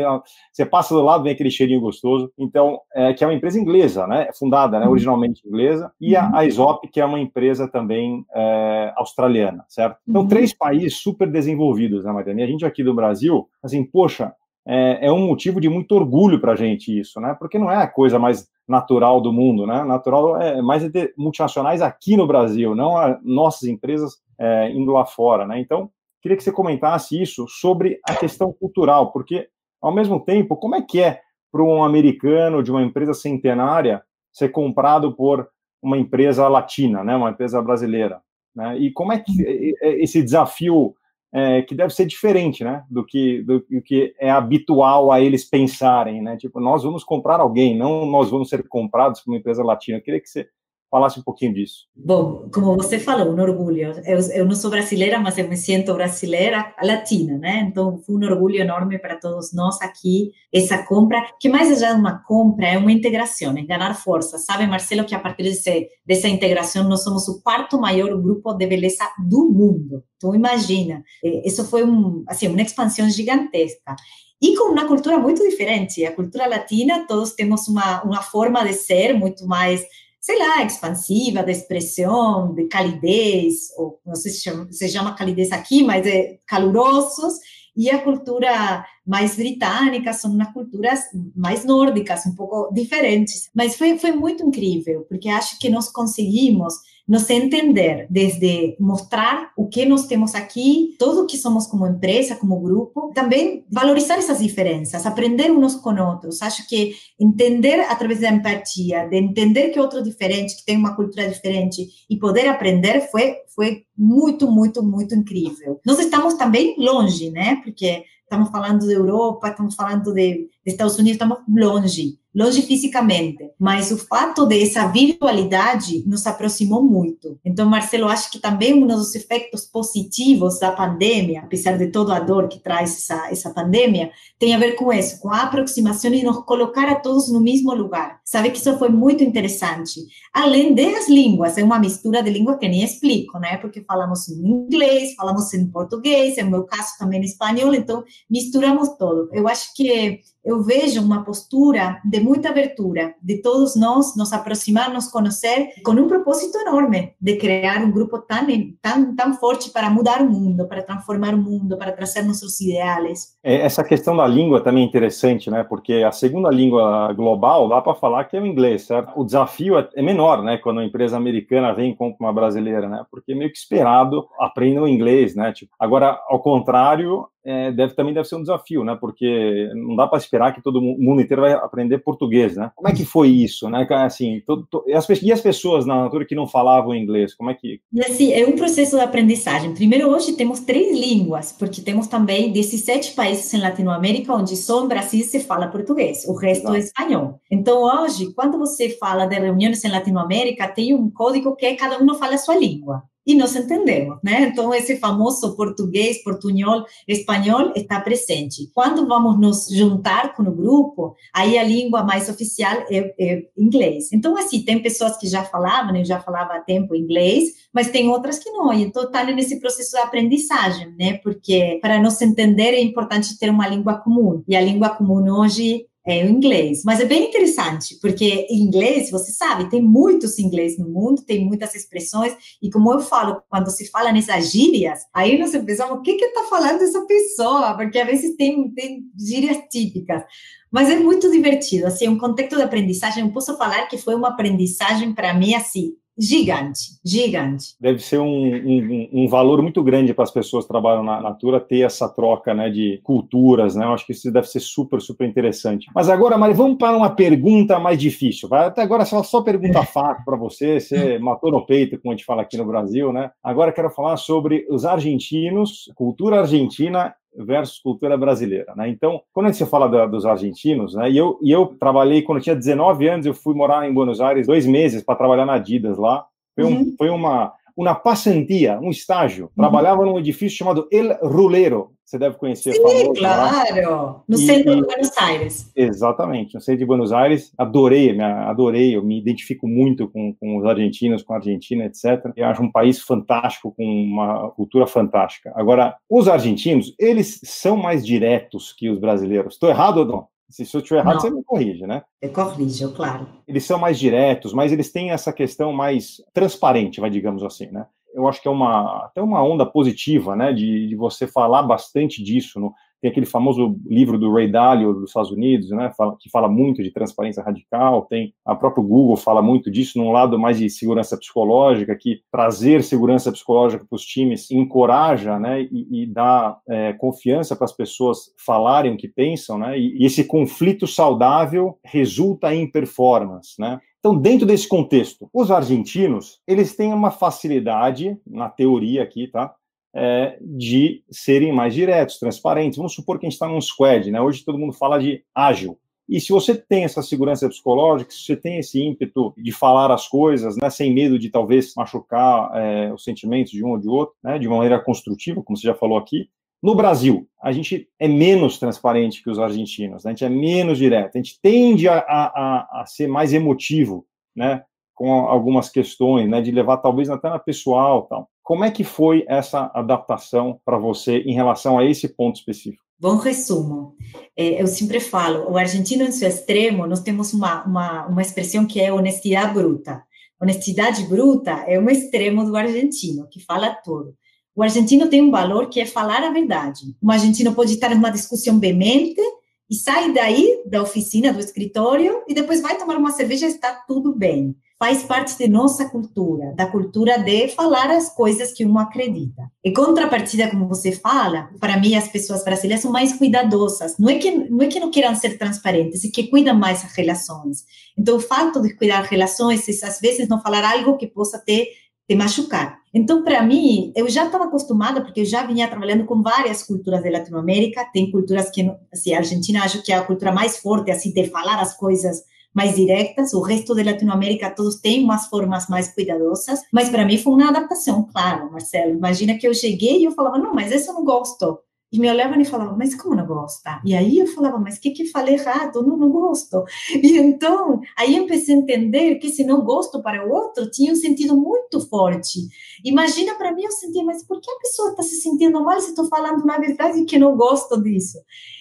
você 0.52 0.64
passa 0.64 0.94
do 0.94 1.02
lado, 1.02 1.22
vem 1.24 1.32
aquele 1.32 1.50
cheirinho 1.50 1.80
gostoso. 1.80 2.32
Então, 2.38 2.80
é, 2.94 3.12
que 3.12 3.22
é 3.22 3.26
uma 3.26 3.34
empresa 3.34 3.60
inglesa, 3.60 4.06
né, 4.06 4.28
fundada, 4.38 4.78
né, 4.78 4.86
uhum. 4.86 4.92
originalmente 4.92 5.46
inglesa, 5.46 5.92
e 6.00 6.16
a, 6.16 6.28
a 6.28 6.38
Aesop, 6.40 6.88
que 6.88 7.00
é 7.00 7.04
uma 7.04 7.20
empresa 7.20 7.68
também 7.68 8.24
é, 8.34 8.92
australiana, 8.96 9.64
certo? 9.68 9.98
Então, 10.08 10.22
uhum. 10.22 10.28
três 10.28 10.52
países 10.54 10.98
super 10.98 11.30
desenvolvidos, 11.30 12.04
né, 12.04 12.12
Mariana? 12.12 12.40
E 12.40 12.44
a 12.44 12.46
gente 12.46 12.64
aqui 12.64 12.82
do 12.82 12.94
Brasil, 12.94 13.48
assim, 13.62 13.84
poxa, 13.84 14.32
é, 14.68 15.06
é 15.06 15.12
um 15.12 15.26
motivo 15.26 15.62
de 15.62 15.68
muito 15.68 15.92
orgulho 15.92 16.38
para 16.38 16.52
a 16.52 16.56
gente 16.56 16.96
isso, 17.00 17.18
né? 17.18 17.34
Porque 17.38 17.58
não 17.58 17.70
é 17.70 17.76
a 17.76 17.86
coisa 17.86 18.18
mais 18.18 18.46
natural 18.68 19.18
do 19.18 19.32
mundo, 19.32 19.66
né? 19.66 19.82
Natural 19.82 20.38
é 20.42 20.60
mais 20.60 20.84
é 20.84 20.90
ter 20.90 21.14
multinacionais 21.16 21.80
aqui 21.80 22.18
no 22.18 22.26
Brasil, 22.26 22.74
não 22.74 23.18
nossas 23.22 23.66
empresas 23.66 24.18
é, 24.38 24.70
indo 24.70 24.92
lá 24.92 25.06
fora, 25.06 25.46
né? 25.46 25.58
Então, 25.58 25.90
queria 26.20 26.36
que 26.36 26.44
você 26.44 26.52
comentasse 26.52 27.20
isso 27.20 27.48
sobre 27.48 27.98
a 28.06 28.14
questão 28.14 28.52
cultural, 28.52 29.10
porque, 29.10 29.48
ao 29.80 29.90
mesmo 29.90 30.20
tempo, 30.20 30.54
como 30.54 30.74
é 30.74 30.82
que 30.82 31.00
é 31.00 31.22
para 31.50 31.62
um 31.62 31.82
americano 31.82 32.62
de 32.62 32.70
uma 32.70 32.82
empresa 32.82 33.14
centenária 33.14 34.02
ser 34.30 34.50
comprado 34.50 35.14
por 35.14 35.48
uma 35.82 35.96
empresa 35.96 36.46
latina, 36.46 37.02
né, 37.02 37.16
uma 37.16 37.30
empresa 37.30 37.62
brasileira? 37.62 38.20
Né? 38.54 38.76
E 38.76 38.92
como 38.92 39.14
é 39.14 39.18
que 39.18 39.32
esse 39.80 40.22
desafio 40.22 40.94
é, 41.32 41.62
que 41.62 41.74
deve 41.74 41.92
ser 41.92 42.06
diferente, 42.06 42.64
né, 42.64 42.82
do 42.90 43.04
que 43.04 43.42
do, 43.42 43.60
do, 43.60 43.82
que 43.82 44.14
é 44.18 44.30
habitual 44.30 45.12
a 45.12 45.20
eles 45.20 45.44
pensarem, 45.44 46.22
né? 46.22 46.36
Tipo, 46.36 46.58
nós 46.58 46.82
vamos 46.82 47.04
comprar 47.04 47.40
alguém, 47.40 47.76
não 47.76 48.06
nós 48.06 48.30
vamos 48.30 48.48
ser 48.48 48.66
comprados 48.66 49.20
por 49.20 49.30
uma 49.30 49.38
empresa 49.38 49.62
latina. 49.62 49.98
Eu 49.98 50.02
queria 50.02 50.20
que 50.20 50.28
você 50.28 50.48
falasse 50.90 51.20
um 51.20 51.22
pouquinho 51.22 51.54
disso. 51.54 51.86
Bom, 51.94 52.48
como 52.52 52.76
você 52.76 52.98
falou, 52.98 53.32
um 53.32 53.40
orgulho. 53.40 53.92
Eu, 54.04 54.18
eu 54.32 54.44
não 54.44 54.54
sou 54.54 54.70
brasileira, 54.70 55.18
mas 55.18 55.36
eu 55.38 55.48
me 55.48 55.56
sinto 55.56 55.94
brasileira 55.94 56.74
latina, 56.82 57.38
né? 57.38 57.66
Então, 57.68 57.98
foi 57.98 58.16
um 58.16 58.24
orgulho 58.24 58.56
enorme 58.56 58.98
para 58.98 59.16
todos 59.16 59.52
nós 59.52 59.80
aqui, 59.82 60.30
essa 60.52 60.82
compra, 60.84 61.22
que 61.38 61.48
mais 61.48 61.82
allá 61.82 61.94
de 61.94 62.00
uma 62.00 62.18
compra, 62.22 62.68
é 62.68 62.78
uma 62.78 62.92
integração, 62.92 63.56
é 63.56 63.62
ganhar 63.62 63.94
força. 63.94 64.38
Sabe, 64.38 64.66
Marcelo, 64.66 65.04
que 65.04 65.14
a 65.14 65.20
partir 65.20 65.42
desse, 65.42 65.88
dessa 66.06 66.28
integração, 66.28 66.88
nós 66.88 67.02
somos 67.02 67.28
o 67.28 67.42
quarto 67.42 67.78
maior 67.78 68.16
grupo 68.20 68.52
de 68.54 68.66
beleza 68.66 69.04
do 69.28 69.50
mundo. 69.50 70.02
Então, 70.16 70.34
imagina, 70.34 71.02
eh, 71.22 71.42
isso 71.46 71.64
foi 71.64 71.84
um, 71.84 72.24
assim, 72.26 72.48
uma 72.48 72.62
expansão 72.62 73.08
gigantesca 73.08 73.94
e 74.40 74.56
com 74.56 74.72
uma 74.72 74.86
cultura 74.86 75.18
muito 75.18 75.42
diferente. 75.42 76.04
A 76.04 76.14
cultura 76.14 76.46
latina, 76.46 77.06
todos 77.06 77.32
temos 77.32 77.66
uma, 77.68 78.02
uma 78.02 78.22
forma 78.22 78.64
de 78.64 78.72
ser 78.72 79.12
muito 79.12 79.46
mais 79.46 79.82
sei 80.28 80.38
lá, 80.38 80.62
expansiva, 80.62 81.42
de 81.42 81.52
expressão, 81.52 82.52
de 82.52 82.66
calidez, 82.66 83.70
ou 83.78 83.98
não 84.04 84.14
sei 84.14 84.30
se 84.30 84.42
chama, 84.42 84.70
se 84.70 84.86
chama 84.86 85.14
calidez 85.14 85.50
aqui, 85.52 85.82
mas 85.82 86.06
é 86.06 86.38
calurosos, 86.46 87.38
e 87.74 87.88
a 87.88 88.02
cultura 88.02 88.84
mais 89.06 89.36
britânica 89.36 90.12
são 90.12 90.30
umas 90.30 90.52
culturas 90.52 91.00
mais 91.34 91.64
nórdicas, 91.64 92.26
um 92.26 92.34
pouco 92.34 92.70
diferentes. 92.74 93.48
Mas 93.54 93.78
foi, 93.78 93.98
foi 93.98 94.12
muito 94.12 94.44
incrível, 94.44 95.06
porque 95.08 95.30
acho 95.30 95.58
que 95.58 95.70
nós 95.70 95.88
conseguimos 95.90 96.74
nos 97.08 97.30
entender, 97.30 98.06
desde 98.10 98.76
mostrar 98.78 99.50
o 99.56 99.66
que 99.66 99.86
nós 99.86 100.06
temos 100.06 100.34
aqui, 100.34 100.94
tudo 100.98 101.22
o 101.22 101.26
que 101.26 101.38
somos 101.38 101.66
como 101.66 101.86
empresa, 101.86 102.36
como 102.36 102.60
grupo, 102.60 103.10
também 103.14 103.64
valorizar 103.72 104.18
essas 104.18 104.40
diferenças, 104.40 105.06
aprender 105.06 105.50
uns 105.50 105.74
com 105.74 105.94
outros. 105.98 106.42
Acho 106.42 106.68
que 106.68 106.94
entender 107.18 107.80
através 107.80 108.20
da 108.20 108.28
empatia, 108.28 109.08
de 109.08 109.16
entender 109.16 109.70
que 109.70 109.80
outro 109.80 110.02
diferente, 110.02 110.56
que 110.56 110.66
tem 110.66 110.76
uma 110.76 110.94
cultura 110.94 111.26
diferente 111.26 111.88
e 112.10 112.18
poder 112.18 112.46
aprender 112.48 113.08
foi 113.10 113.36
foi 113.54 113.84
muito, 113.98 114.50
muito, 114.50 114.82
muito 114.82 115.14
incrível. 115.14 115.80
Nós 115.84 115.98
estamos 115.98 116.34
também 116.34 116.76
longe, 116.78 117.30
né? 117.30 117.56
Porque 117.64 118.04
estamos 118.22 118.50
falando 118.50 118.86
da 118.86 118.92
Europa, 118.92 119.48
estamos 119.48 119.74
falando 119.74 120.12
de, 120.12 120.34
de 120.34 120.48
Estados 120.64 120.96
Unidos, 120.96 121.14
estamos 121.14 121.38
longe 121.48 122.18
longe 122.38 122.62
fisicamente, 122.62 123.50
mas 123.58 123.90
o 123.90 123.98
fato 123.98 124.46
dessa 124.46 124.86
virtualidade 124.86 126.04
nos 126.06 126.24
aproximou 126.24 126.84
muito. 126.84 127.36
Então, 127.44 127.68
Marcelo, 127.68 128.06
acho 128.06 128.30
que 128.30 128.38
também 128.38 128.74
um 128.74 128.86
dos 128.86 129.12
efeitos 129.16 129.64
positivos 129.64 130.60
da 130.60 130.70
pandemia, 130.70 131.40
apesar 131.40 131.76
de 131.76 131.88
toda 131.88 132.14
a 132.14 132.20
dor 132.20 132.46
que 132.46 132.60
traz 132.60 132.96
essa, 132.96 133.28
essa 133.28 133.50
pandemia, 133.50 134.12
tem 134.38 134.54
a 134.54 134.58
ver 134.58 134.76
com 134.76 134.92
isso, 134.92 135.20
com 135.20 135.30
a 135.30 135.42
aproximação 135.42 136.14
e 136.14 136.22
nos 136.22 136.44
colocar 136.44 136.88
a 136.88 136.94
todos 136.94 137.28
no 137.32 137.40
mesmo 137.40 137.74
lugar. 137.74 138.17
Sabe 138.28 138.50
que 138.50 138.58
isso 138.58 138.76
foi 138.76 138.90
muito 138.90 139.24
interessante. 139.24 140.02
Além 140.34 140.74
das 140.74 141.08
línguas, 141.08 141.56
é 141.56 141.64
uma 141.64 141.78
mistura 141.78 142.22
de 142.22 142.28
língua 142.28 142.58
que 142.58 142.68
nem 142.68 142.84
explico, 142.84 143.38
né? 143.38 143.56
Porque 143.56 143.80
falamos 143.80 144.28
em 144.28 144.46
inglês, 144.46 145.14
falamos 145.14 145.54
em 145.54 145.66
português, 145.66 146.36
no 146.36 146.50
meu 146.50 146.64
caso 146.64 146.90
também 146.98 147.22
em 147.22 147.24
espanhol, 147.24 147.72
então 147.72 148.04
misturamos 148.28 148.90
todo. 148.98 149.30
Eu 149.32 149.48
acho 149.48 149.74
que 149.74 150.20
eu 150.44 150.62
vejo 150.62 151.02
uma 151.02 151.24
postura 151.24 152.00
de 152.04 152.20
muita 152.20 152.48
abertura, 152.50 153.14
de 153.22 153.42
todos 153.42 153.76
nós 153.76 154.16
nos 154.16 154.32
aproximar, 154.32 154.92
nos 154.92 155.08
conhecer, 155.08 155.70
com 155.84 155.92
um 155.92 156.08
propósito 156.08 156.58
enorme 156.58 157.12
de 157.20 157.36
criar 157.36 157.82
um 157.82 157.90
grupo 157.90 158.18
tão, 158.18 158.46
tão, 158.80 159.14
tão 159.14 159.34
forte 159.34 159.70
para 159.70 159.90
mudar 159.90 160.22
o 160.22 160.30
mundo, 160.30 160.66
para 160.66 160.82
transformar 160.82 161.34
o 161.34 161.38
mundo, 161.38 161.76
para 161.76 161.92
trazer 161.92 162.22
nossos 162.22 162.60
ideais. 162.60 163.36
É, 163.42 163.56
essa 163.56 163.84
questão 163.84 164.16
da 164.16 164.26
língua 164.26 164.60
também 164.60 164.84
é 164.84 164.86
interessante, 164.86 165.50
né? 165.50 165.64
Porque 165.64 166.04
a 166.06 166.12
segunda 166.12 166.50
língua 166.50 167.12
global 167.12 167.68
dá 167.68 167.80
para 167.80 167.94
falar 167.94 168.24
que 168.24 168.36
é 168.36 168.40
o 168.40 168.46
inglês, 168.46 168.82
certo? 168.82 169.12
O 169.16 169.24
desafio 169.24 169.78
é, 169.78 169.88
é 169.94 170.02
menor, 170.02 170.42
né? 170.42 170.58
Quando 170.58 170.78
uma 170.78 170.84
empresa 170.84 171.16
americana 171.16 171.74
vem 171.74 171.94
com 171.94 172.14
uma 172.18 172.32
brasileira, 172.32 172.88
né? 172.88 173.04
Porque 173.10 173.32
é 173.32 173.34
meio 173.34 173.50
que 173.50 173.58
esperado 173.58 174.26
aprendam 174.38 174.88
inglês, 174.88 175.34
né? 175.34 175.52
Tipo, 175.52 175.72
agora, 175.78 176.18
ao 176.28 176.40
contrário, 176.40 177.26
é, 177.48 177.72
deve, 177.72 177.94
também 177.94 178.12
deve 178.12 178.28
ser 178.28 178.36
um 178.36 178.42
desafio, 178.42 178.84
né? 178.84 178.94
Porque 179.00 179.70
não 179.74 179.96
dá 179.96 180.06
para 180.06 180.18
esperar 180.18 180.54
que 180.54 180.62
todo 180.62 180.82
mundo 180.82 181.22
inteiro 181.22 181.40
vai 181.40 181.52
aprender 181.54 181.96
português, 181.96 182.54
né? 182.54 182.70
Como 182.76 182.86
é 182.86 182.92
que 182.92 183.06
foi 183.06 183.28
isso, 183.28 183.70
né? 183.70 183.86
Assim, 183.90 184.42
todo, 184.46 184.66
todo, 184.70 184.84
e, 184.86 184.92
as, 184.92 185.08
e 185.08 185.32
as 185.32 185.40
pessoas 185.40 185.86
na 185.86 186.02
natura 186.02 186.26
que 186.26 186.34
não 186.34 186.46
falavam 186.46 186.94
inglês, 186.94 187.34
como 187.34 187.50
é 187.50 187.54
que... 187.54 187.80
E 187.90 188.00
assim, 188.02 188.34
é 188.34 188.46
um 188.46 188.52
processo 188.52 188.96
de 188.96 189.02
aprendizagem. 189.02 189.72
Primeiro, 189.72 190.10
hoje 190.10 190.34
temos 190.34 190.60
três 190.60 190.92
línguas, 190.92 191.50
porque 191.50 191.80
temos 191.80 192.06
também 192.06 192.52
17 192.52 193.14
países 193.14 193.54
em 193.54 193.60
Latinoamérica 193.60 194.34
onde 194.34 194.54
só 194.54 194.84
em 194.84 194.88
Brasil 194.88 195.24
se 195.24 195.40
fala 195.40 195.68
português, 195.68 196.26
o 196.26 196.34
resto 196.34 196.64
Exato. 196.64 196.76
é 196.76 196.78
espanhol. 196.80 197.40
Então, 197.50 197.82
hoje, 197.82 198.30
quando 198.34 198.58
você 198.58 198.90
fala 198.90 199.24
de 199.24 199.38
reuniões 199.38 199.82
em 199.82 199.90
Latinoamérica, 199.90 200.68
tem 200.68 200.94
um 200.94 201.10
código 201.10 201.56
que 201.56 201.74
cada 201.76 202.02
um 202.02 202.14
fala 202.14 202.34
a 202.34 202.38
sua 202.38 202.56
língua 202.56 203.02
e 203.28 203.34
nos 203.34 203.54
entendemos, 203.54 204.16
né? 204.24 204.40
Então, 204.44 204.72
esse 204.72 204.96
famoso 204.96 205.54
português, 205.54 206.24
portunhol, 206.24 206.86
espanhol 207.06 207.74
está 207.76 208.00
presente. 208.00 208.70
Quando 208.72 209.06
vamos 209.06 209.38
nos 209.38 209.68
juntar 209.68 210.34
com 210.34 210.44
o 210.44 210.50
grupo, 210.50 211.14
aí 211.34 211.58
a 211.58 211.62
língua 211.62 212.02
mais 212.02 212.30
oficial 212.30 212.72
é, 212.90 213.14
é 213.20 213.42
inglês. 213.54 214.10
Então, 214.14 214.34
assim, 214.38 214.62
tem 214.62 214.80
pessoas 214.80 215.18
que 215.18 215.26
já 215.26 215.44
falavam, 215.44 215.94
eu 215.94 216.06
já 216.06 216.18
falava 216.18 216.54
há 216.54 216.60
tempo 216.60 216.96
inglês, 216.96 217.50
mas 217.70 217.90
tem 217.90 218.08
outras 218.08 218.38
que 218.38 218.50
não. 218.50 218.72
Então, 218.72 219.02
está 219.02 219.22
nesse 219.22 219.60
processo 219.60 219.90
de 219.90 219.98
aprendizagem, 219.98 220.94
né? 220.98 221.18
Porque 221.22 221.78
para 221.82 222.00
nos 222.00 222.18
entender 222.22 222.72
é 222.72 222.80
importante 222.80 223.38
ter 223.38 223.50
uma 223.50 223.68
língua 223.68 223.98
comum. 223.98 224.42
E 224.48 224.56
a 224.56 224.60
língua 224.62 224.88
comum 224.88 225.30
hoje 225.30 225.84
é 226.08 226.24
o 226.24 226.28
inglês. 226.28 226.82
Mas 226.84 227.00
é 227.00 227.04
bem 227.04 227.28
interessante, 227.28 227.98
porque 228.00 228.46
inglês, 228.50 229.10
você 229.10 229.30
sabe, 229.30 229.68
tem 229.68 229.82
muitos 229.82 230.38
inglês 230.38 230.78
no 230.78 230.88
mundo, 230.88 231.22
tem 231.22 231.44
muitas 231.44 231.74
expressões, 231.74 232.34
e 232.62 232.70
como 232.70 232.92
eu 232.92 233.00
falo, 233.00 233.42
quando 233.48 233.70
se 233.70 233.90
fala 233.90 234.10
nessas 234.10 234.50
gírias, 234.50 235.00
aí 235.12 235.38
nós 235.38 235.50
pensamos, 235.50 235.98
o 235.98 236.02
que 236.02 236.14
que 236.14 236.24
está 236.24 236.44
falando 236.44 236.80
essa 236.80 237.04
pessoa? 237.04 237.74
Porque 237.76 237.98
às 237.98 238.06
vezes 238.06 238.36
tem, 238.36 238.70
tem 238.70 239.02
gírias 239.18 239.58
típicas. 239.70 240.22
Mas 240.70 240.88
é 240.88 240.98
muito 240.98 241.30
divertido, 241.30 241.86
assim, 241.86 242.08
um 242.08 242.18
contexto 242.18 242.56
de 242.56 242.62
aprendizagem, 242.62 243.24
eu 243.24 243.32
posso 243.32 243.56
falar 243.56 243.86
que 243.86 243.98
foi 243.98 244.14
uma 244.14 244.28
aprendizagem 244.28 245.14
para 245.14 245.34
mim, 245.34 245.54
assim, 245.54 245.92
gigante, 246.18 246.98
gigante. 247.04 247.76
Deve 247.80 248.00
ser 248.00 248.18
um, 248.18 248.26
um, 248.26 249.08
um 249.12 249.28
valor 249.28 249.62
muito 249.62 249.82
grande 249.82 250.12
para 250.12 250.24
as 250.24 250.30
pessoas 250.30 250.64
que 250.64 250.68
trabalham 250.68 251.04
na 251.04 251.20
Natura 251.20 251.60
ter 251.60 251.80
essa 251.80 252.08
troca 252.08 252.52
né, 252.52 252.68
de 252.68 253.00
culturas, 253.04 253.76
né? 253.76 253.84
Eu 253.84 253.92
acho 253.92 254.04
que 254.04 254.12
isso 254.12 254.32
deve 254.32 254.48
ser 254.48 254.60
super, 254.60 255.00
super 255.00 255.28
interessante. 255.28 255.86
Mas 255.94 256.08
agora, 256.08 256.36
Mari, 256.36 256.54
vamos 256.54 256.76
para 256.76 256.96
uma 256.96 257.10
pergunta 257.10 257.78
mais 257.78 257.98
difícil. 257.98 258.48
Vai 258.48 258.66
até 258.66 258.82
agora 258.82 259.04
só, 259.04 259.22
só 259.22 259.42
pergunta 259.42 259.82
fácil 259.86 260.24
para 260.24 260.36
você, 260.36 260.80
você 260.80 261.18
matou 261.18 261.52
no 261.52 261.64
peito, 261.64 261.98
como 262.00 262.12
a 262.12 262.16
gente 262.16 262.26
fala 262.26 262.42
aqui 262.42 262.56
no 262.56 262.66
Brasil, 262.66 263.12
né? 263.12 263.30
Agora 263.42 263.72
quero 263.72 263.90
falar 263.90 264.16
sobre 264.16 264.66
os 264.68 264.84
argentinos, 264.84 265.90
cultura 265.94 266.40
argentina 266.40 267.14
versus 267.36 267.78
cultura 267.78 268.16
brasileira, 268.16 268.74
né? 268.76 268.88
Então, 268.88 269.22
quando 269.32 269.52
você 269.52 269.66
fala 269.66 269.88
da, 269.88 270.06
dos 270.06 270.26
argentinos, 270.26 270.94
né? 270.94 271.10
E 271.10 271.16
eu, 271.16 271.38
e 271.42 271.50
eu 271.50 271.66
trabalhei 271.66 272.22
quando 272.22 272.38
eu 272.38 272.42
tinha 272.42 272.56
19 272.56 273.08
anos, 273.08 273.26
eu 273.26 273.34
fui 273.34 273.54
morar 273.54 273.88
em 273.88 273.92
Buenos 273.92 274.20
Aires 274.20 274.46
dois 274.46 274.66
meses 274.66 275.02
para 275.02 275.16
trabalhar 275.16 275.46
na 275.46 275.54
Adidas 275.54 275.98
lá. 275.98 276.26
Foi, 276.54 276.64
um, 276.64 276.78
uhum. 276.78 276.94
foi 276.98 277.08
uma 277.10 277.52
uma 277.78 277.94
passantia, 277.94 278.80
um 278.82 278.90
estágio. 278.90 279.44
Uhum. 279.44 279.62
Trabalhava 279.62 280.04
num 280.04 280.18
edifício 280.18 280.58
chamado 280.58 280.88
El 280.90 281.16
Rulero. 281.22 281.92
Você 282.04 282.18
deve 282.18 282.36
conhecer. 282.36 282.72
Sim, 282.72 282.82
famoso, 282.82 283.12
claro. 283.12 284.22
No 284.26 284.36
e, 284.36 284.38
centro 284.38 284.74
de 284.74 284.82
Buenos 284.82 285.16
Aires. 285.16 285.72
Exatamente, 285.76 286.54
no 286.54 286.60
centro 286.60 286.80
de 286.80 286.86
Buenos 286.86 287.12
Aires. 287.12 287.52
Adorei, 287.56 288.12
me, 288.12 288.24
adorei. 288.24 288.96
Eu 288.96 289.04
me 289.04 289.20
identifico 289.20 289.68
muito 289.68 290.08
com, 290.08 290.34
com 290.34 290.56
os 290.56 290.64
argentinos, 290.64 291.22
com 291.22 291.34
a 291.34 291.36
Argentina, 291.36 291.84
etc. 291.84 292.32
Eu 292.34 292.46
acho 292.46 292.62
um 292.62 292.72
país 292.72 293.00
fantástico, 293.00 293.72
com 293.76 293.84
uma 293.84 294.50
cultura 294.52 294.86
fantástica. 294.86 295.52
Agora, 295.54 295.94
os 296.10 296.26
argentinos, 296.26 296.94
eles 296.98 297.40
são 297.44 297.76
mais 297.76 298.04
diretos 298.04 298.72
que 298.72 298.88
os 298.88 298.98
brasileiros. 298.98 299.54
Estou 299.54 299.68
errado 299.68 299.98
ou 299.98 300.04
não? 300.04 300.26
Se, 300.48 300.62
eu 300.62 300.80
estiver 300.80 301.00
errado, 301.00 301.14
não. 301.14 301.20
você 301.20 301.30
me 301.30 301.44
corrige, 301.44 301.86
né? 301.86 302.02
Eu 302.22 302.32
corrijo, 302.32 302.92
claro. 302.94 303.28
Eles 303.46 303.64
são 303.64 303.78
mais 303.78 303.98
diretos, 303.98 304.52
mas 304.54 304.72
eles 304.72 304.90
têm 304.90 305.10
essa 305.10 305.32
questão 305.32 305.72
mais 305.72 306.22
transparente, 306.32 307.00
vai 307.00 307.10
digamos 307.10 307.42
assim, 307.42 307.66
né? 307.66 307.86
Eu 308.14 308.26
acho 308.26 308.40
que 308.40 308.48
é 308.48 308.50
uma 308.50 309.04
até 309.04 309.20
uma 309.20 309.42
onda 309.42 309.66
positiva, 309.66 310.34
né? 310.34 310.52
De, 310.52 310.88
de 310.88 310.96
você 310.96 311.26
falar 311.26 311.62
bastante 311.62 312.22
disso 312.22 312.58
no, 312.58 312.72
Tem 313.00 313.10
aquele 313.10 313.26
famoso 313.26 313.78
livro 313.86 314.18
do 314.18 314.32
Ray 314.32 314.50
Dalio 314.50 314.92
dos 314.92 315.10
Estados 315.10 315.30
Unidos, 315.30 315.70
né, 315.70 315.92
que 316.20 316.30
fala 316.30 316.48
muito 316.48 316.82
de 316.82 316.90
transparência 316.90 317.42
radical. 317.42 318.06
Tem 318.06 318.32
a 318.44 318.54
própria 318.54 318.82
Google 318.82 319.16
fala 319.16 319.40
muito 319.42 319.70
disso 319.70 319.98
num 319.98 320.10
lado 320.10 320.38
mais 320.38 320.58
de 320.58 320.68
segurança 320.68 321.16
psicológica, 321.16 321.96
que 321.96 322.20
trazer 322.30 322.82
segurança 322.82 323.30
psicológica 323.30 323.84
para 323.88 323.96
os 323.96 324.04
times 324.04 324.50
encoraja, 324.50 325.38
né, 325.38 325.62
e, 325.62 326.02
e 326.02 326.06
dá 326.06 326.58
é, 326.68 326.92
confiança 326.92 327.54
para 327.54 327.64
as 327.64 327.72
pessoas 327.72 328.32
falarem 328.44 328.94
o 328.94 328.96
que 328.96 329.08
pensam, 329.08 329.58
né, 329.58 329.78
e, 329.78 330.02
e 330.02 330.06
esse 330.06 330.24
conflito 330.24 330.86
saudável 330.86 331.78
resulta 331.84 332.54
em 332.54 332.70
performance, 332.70 333.54
né. 333.58 333.78
Então, 333.98 334.16
dentro 334.16 334.46
desse 334.46 334.68
contexto, 334.68 335.28
os 335.34 335.50
argentinos, 335.50 336.40
eles 336.46 336.76
têm 336.76 336.94
uma 336.94 337.10
facilidade, 337.10 338.16
na 338.26 338.48
teoria 338.48 339.02
aqui, 339.02 339.26
tá? 339.26 339.52
É, 339.94 340.38
de 340.40 341.02
serem 341.10 341.52
mais 341.52 341.74
diretos, 341.74 342.18
transparentes. 342.18 342.76
Vamos 342.76 342.94
supor 342.94 343.18
que 343.18 343.26
a 343.26 343.28
gente 343.28 343.34
está 343.34 343.48
num 343.48 343.60
squad, 343.60 344.10
né? 344.10 344.20
Hoje 344.20 344.44
todo 344.44 344.58
mundo 344.58 344.72
fala 344.72 344.98
de 344.98 345.24
ágil. 345.34 345.78
E 346.08 346.20
se 346.20 346.30
você 346.30 346.54
tem 346.54 346.84
essa 346.84 347.02
segurança 347.02 347.48
psicológica, 347.48 348.10
se 348.10 348.24
você 348.24 348.36
tem 348.36 348.58
esse 348.58 348.82
ímpeto 348.82 349.34
de 349.36 349.52
falar 349.52 349.92
as 349.92 350.08
coisas, 350.08 350.56
né, 350.56 350.70
sem 350.70 350.92
medo 350.92 351.18
de 351.18 351.28
talvez 351.28 351.74
machucar 351.76 352.50
é, 352.54 352.92
os 352.92 353.04
sentimentos 353.04 353.52
de 353.52 353.62
um 353.62 353.72
ou 353.72 353.78
de 353.78 353.88
outro, 353.88 354.14
né, 354.24 354.38
de 354.38 354.48
maneira 354.48 354.78
construtiva, 354.82 355.42
como 355.42 355.56
você 355.56 355.66
já 355.66 355.74
falou 355.74 355.98
aqui, 355.98 356.30
no 356.62 356.74
Brasil, 356.74 357.28
a 357.40 357.52
gente 357.52 357.88
é 358.00 358.08
menos 358.08 358.58
transparente 358.58 359.22
que 359.22 359.30
os 359.30 359.38
argentinos, 359.38 360.04
né? 360.04 360.10
a 360.10 360.14
gente 360.14 360.24
é 360.24 360.28
menos 360.28 360.78
direto, 360.78 361.14
a 361.14 361.18
gente 361.18 361.38
tende 361.40 361.88
a, 361.88 361.98
a, 361.98 362.80
a 362.80 362.86
ser 362.86 363.06
mais 363.06 363.32
emotivo, 363.32 364.04
né? 364.34 364.64
com 364.92 365.12
algumas 365.12 365.68
questões, 365.68 366.28
né? 366.28 366.40
de 366.40 366.50
levar 366.50 366.78
talvez 366.78 367.08
até 367.08 367.28
na 367.28 367.38
pessoal. 367.38 368.02
Tal. 368.06 368.28
Como 368.48 368.64
é 368.64 368.70
que 368.70 368.82
foi 368.82 369.26
essa 369.28 369.70
adaptação 369.74 370.58
para 370.64 370.78
você 370.78 371.18
em 371.18 371.34
relação 371.34 371.78
a 371.78 371.84
esse 371.84 372.08
ponto 372.08 372.36
específico? 372.36 372.82
Bom 372.98 373.16
resumo. 373.16 373.94
É, 374.34 374.62
eu 374.62 374.66
sempre 374.66 375.00
falo, 375.00 375.52
o 375.52 375.58
argentino 375.58 376.02
em 376.02 376.10
seu 376.10 376.26
extremo, 376.26 376.86
nós 376.86 377.00
temos 377.00 377.34
uma, 377.34 377.62
uma, 377.66 378.06
uma 378.06 378.22
expressão 378.22 378.66
que 378.66 378.80
é 378.80 378.90
honestidade 378.90 379.52
bruta. 379.52 380.02
Honestidade 380.40 381.02
bruta 381.04 381.62
é 381.68 381.78
um 381.78 381.90
extremo 381.90 382.42
do 382.42 382.56
argentino, 382.56 383.28
que 383.30 383.44
fala 383.44 383.68
tudo. 383.84 384.14
O 384.56 384.62
argentino 384.62 385.10
tem 385.10 385.20
um 385.20 385.30
valor 385.30 385.68
que 385.68 385.78
é 385.78 385.84
falar 385.84 386.22
a 386.22 386.30
verdade. 386.30 386.96
Um 387.02 387.10
argentino 387.10 387.54
pode 387.54 387.74
estar 387.74 387.94
numa 387.94 388.08
discussão 388.08 388.58
veemente 388.58 389.20
e 389.68 389.74
sai 389.74 390.10
daí 390.10 390.62
da 390.64 390.80
oficina, 390.80 391.34
do 391.34 391.40
escritório, 391.40 392.22
e 392.26 392.32
depois 392.32 392.62
vai 392.62 392.78
tomar 392.78 392.96
uma 392.96 393.12
cerveja 393.12 393.44
e 393.44 393.50
está 393.50 393.74
tudo 393.86 394.16
bem. 394.16 394.56
Faz 394.78 395.02
parte 395.02 395.36
de 395.36 395.48
nossa 395.48 395.88
cultura, 395.88 396.54
da 396.54 396.66
cultura 396.66 397.18
de 397.18 397.48
falar 397.48 397.90
as 397.90 398.14
coisas 398.14 398.52
que 398.52 398.64
um 398.64 398.78
acredita. 398.78 399.50
E 399.64 399.72
contrapartida, 399.72 400.48
como 400.48 400.68
você 400.68 400.92
fala, 400.92 401.50
para 401.58 401.76
mim 401.78 401.96
as 401.96 402.06
pessoas 402.06 402.44
brasileiras 402.44 402.82
são 402.82 402.92
mais 402.92 403.12
cuidadosas. 403.12 403.98
Não 403.98 404.08
é 404.08 404.18
que 404.18 404.30
não 404.30 404.62
é 404.62 404.68
que 404.68 404.78
não 404.78 404.90
queiram 404.90 405.16
ser 405.16 405.36
transparentes, 405.36 406.04
é 406.04 406.08
que 406.08 406.28
cuidam 406.28 406.56
mais 406.56 406.84
as 406.84 406.92
relações. 406.92 407.64
Então, 407.98 408.16
o 408.16 408.20
fato 408.20 408.62
de 408.62 408.72
cuidar 408.76 409.02
relações, 409.02 409.68
às 409.82 409.98
vezes 409.98 410.28
não 410.28 410.40
falar 410.40 410.64
algo 410.64 410.96
que 410.96 411.08
possa 411.08 411.38
ter 411.38 411.68
te 412.08 412.14
machucar. 412.14 412.78
Então, 412.94 413.22
para 413.22 413.42
mim, 413.42 413.92
eu 413.94 414.08
já 414.08 414.24
estava 414.24 414.44
acostumada, 414.44 415.02
porque 415.02 415.20
eu 415.20 415.24
já 415.26 415.44
vinha 415.44 415.68
trabalhando 415.68 416.06
com 416.06 416.22
várias 416.22 416.62
culturas 416.62 417.02
da 417.02 417.10
Latinoamérica. 417.10 417.84
Tem 417.92 418.10
culturas 418.10 418.48
que, 418.48 418.70
assim, 418.90 419.12
a 419.12 419.18
Argentina 419.18 419.62
acho 419.62 419.82
que 419.82 419.92
é 419.92 419.96
a 419.96 420.02
cultura 420.02 420.32
mais 420.32 420.56
forte, 420.58 420.90
assim, 420.90 421.12
de 421.12 421.28
falar 421.28 421.60
as 421.60 421.76
coisas 421.76 422.22
mais 422.54 422.76
diretas. 422.76 423.32
O 423.32 423.40
resto 423.40 423.74
da 423.74 423.82
Latinoamérica, 423.82 424.50
todos 424.50 424.76
têm 424.76 425.04
umas 425.04 425.26
formas 425.26 425.68
mais 425.68 425.92
cuidadosas. 425.92 426.60
Mas 426.72 426.88
para 426.88 427.04
mim 427.04 427.18
foi 427.18 427.32
uma 427.32 427.48
adaptação, 427.48 428.08
claro, 428.12 428.50
Marcelo. 428.50 428.94
Imagina 428.94 429.36
que 429.38 429.46
eu 429.46 429.54
cheguei 429.54 429.98
e 429.98 430.04
eu 430.04 430.12
falava, 430.12 430.38
não, 430.38 430.54
mas 430.54 430.72
isso 430.72 430.90
eu 430.90 430.94
não 430.94 431.04
gosto. 431.04 431.58
E 431.90 431.98
me 431.98 432.10
olhavam 432.10 432.38
e 432.38 432.44
falavam, 432.44 432.76
mas 432.76 432.94
como 432.94 433.14
não 433.14 433.26
gosta? 433.26 433.80
E 433.82 433.94
aí 433.94 434.18
eu 434.18 434.26
falava, 434.26 434.58
mas 434.58 434.76
o 434.76 434.80
que 434.80 434.90
que 434.90 435.06
falei 435.06 435.34
errado? 435.34 435.82
Não, 435.82 435.96
não 435.96 436.10
gosto. 436.10 436.64
E 437.02 437.16
então, 437.16 437.80
aí 437.96 438.16
eu 438.16 438.24
comecei 438.24 438.54
a 438.54 438.58
entender 438.58 439.14
que 439.16 439.30
se 439.30 439.44
não 439.44 439.62
gosto 439.62 440.02
para 440.02 440.26
o 440.26 440.30
outro, 440.30 440.70
tinha 440.70 440.92
um 440.92 440.96
sentido 440.96 441.36
muito 441.36 441.80
forte. 441.88 442.40
Imagina 442.84 443.34
para 443.36 443.54
mim, 443.54 443.64
eu 443.64 443.72
sentia, 443.72 444.04
mas 444.04 444.24
por 444.24 444.40
que 444.40 444.50
a 444.50 444.58
pessoa 444.58 444.90
está 444.90 445.02
se 445.02 445.20
sentindo 445.20 445.62
mal 445.62 445.80
se 445.80 445.90
estou 445.90 446.06
falando 446.06 446.44
na 446.44 446.58
verdade 446.58 447.04
que 447.04 447.18
não 447.18 447.36
gosto 447.36 447.82
disso? 447.82 448.18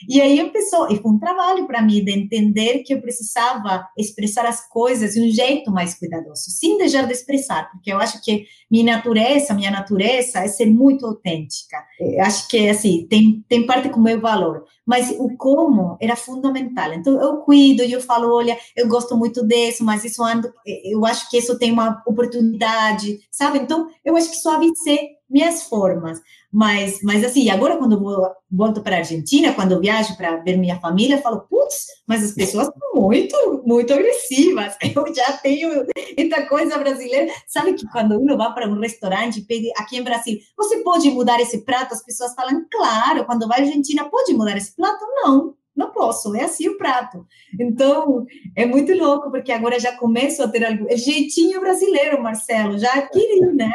E 0.07 0.21
aí 0.21 0.39
eu 0.39 0.49
pensou, 0.51 0.89
e 0.89 0.97
foi 0.97 1.11
um 1.11 1.19
trabalho 1.19 1.65
para 1.67 1.81
mim 1.81 2.03
de 2.03 2.11
entender 2.11 2.79
que 2.83 2.93
eu 2.93 3.01
precisava 3.01 3.87
expressar 3.97 4.45
as 4.45 4.67
coisas 4.67 5.13
de 5.13 5.21
um 5.21 5.29
jeito 5.29 5.71
mais 5.71 5.95
cuidadoso, 5.95 6.49
sem 6.51 6.77
deixar 6.77 7.05
de 7.05 7.13
expressar, 7.13 7.69
porque 7.71 7.91
eu 7.91 7.97
acho 7.97 8.21
que 8.23 8.45
minha 8.69 8.95
natureza, 8.95 9.53
minha 9.53 9.71
natureza 9.71 10.39
é 10.39 10.47
ser 10.47 10.67
muito 10.67 11.05
autêntica. 11.05 11.77
Eu 11.99 12.21
acho 12.21 12.47
que, 12.47 12.69
assim, 12.69 13.07
tem, 13.09 13.16
tem 13.47 13.65
parte 13.65 13.89
com 13.89 13.99
o 13.99 14.03
meu 14.03 14.19
valor, 14.19 14.65
mas 14.86 15.15
o 15.17 15.36
como 15.38 15.97
era 15.99 16.15
fundamental. 16.15 16.93
Então, 16.93 17.21
eu 17.21 17.38
cuido 17.38 17.84
eu 17.84 18.01
falo, 18.01 18.34
olha, 18.34 18.58
eu 18.75 18.88
gosto 18.88 19.15
muito 19.15 19.45
disso, 19.45 19.84
mas 19.84 20.03
isso 20.03 20.23
ando, 20.23 20.51
eu 20.65 21.06
acho 21.06 21.30
que 21.30 21.38
isso 21.38 21.58
tem 21.58 21.71
uma 21.71 22.01
oportunidade, 22.06 23.19
sabe? 23.32 23.60
Então, 23.60 23.89
eu 24.03 24.15
acho 24.15 24.30
que 24.30 24.38
suavizei 24.38 25.16
minhas 25.29 25.63
formas. 25.63 26.21
Mas, 26.51 26.99
mas 27.03 27.23
assim, 27.23 27.49
agora 27.49 27.77
quando 27.77 27.93
eu 27.93 28.31
volto 28.49 28.81
para 28.81 28.95
a 28.95 28.99
Argentina, 28.99 29.53
quando 29.53 29.73
eu 29.73 29.79
viajo 29.79 30.15
para 30.15 30.37
ver 30.37 30.57
minha 30.57 30.79
família, 30.79 31.21
falo, 31.21 31.41
putz, 31.41 31.85
mas 32.07 32.23
as 32.23 32.31
pessoas 32.31 32.67
são 32.67 33.01
muito, 33.01 33.63
muito 33.65 33.93
agressivas. 33.93 34.75
Eu 34.95 35.13
já 35.13 35.33
tenho 35.33 35.85
muita 36.17 36.47
coisa 36.47 36.77
brasileira. 36.77 37.31
Sabe 37.45 37.73
que 37.73 37.85
quando 37.91 38.17
uno 38.17 38.37
vai 38.37 38.53
para 38.53 38.67
um 38.67 38.79
restaurante, 38.79 39.41
pede 39.41 39.69
aqui 39.77 39.97
em 39.97 40.03
Brasil, 40.03 40.39
você 40.55 40.77
pode 40.77 41.09
mudar 41.11 41.39
esse 41.39 41.59
prato? 41.65 41.93
As 41.93 42.03
pessoas 42.03 42.33
falam, 42.33 42.65
claro. 42.71 43.25
Quando 43.25 43.47
vai 43.47 43.59
à 43.59 43.63
Argentina, 43.63 44.09
pode 44.09 44.33
mudar 44.33 44.55
esse 44.55 44.75
prato? 44.75 45.05
Não 45.23 45.55
não 45.77 45.91
posso, 45.91 46.35
é 46.35 46.43
assim 46.43 46.67
o 46.67 46.77
prato. 46.77 47.23
Então, 47.59 48.25
é 48.55 48.65
muito 48.65 48.91
louco, 48.95 49.29
porque 49.29 49.51
agora 49.51 49.79
já 49.79 49.95
começo 49.95 50.41
a 50.41 50.47
ter 50.47 50.65
algo, 50.65 50.87
é 50.89 50.97
jeitinho 50.97 51.61
brasileiro, 51.61 52.21
Marcelo, 52.21 52.79
já 52.79 52.91
adquiri, 52.95 53.53
né? 53.53 53.71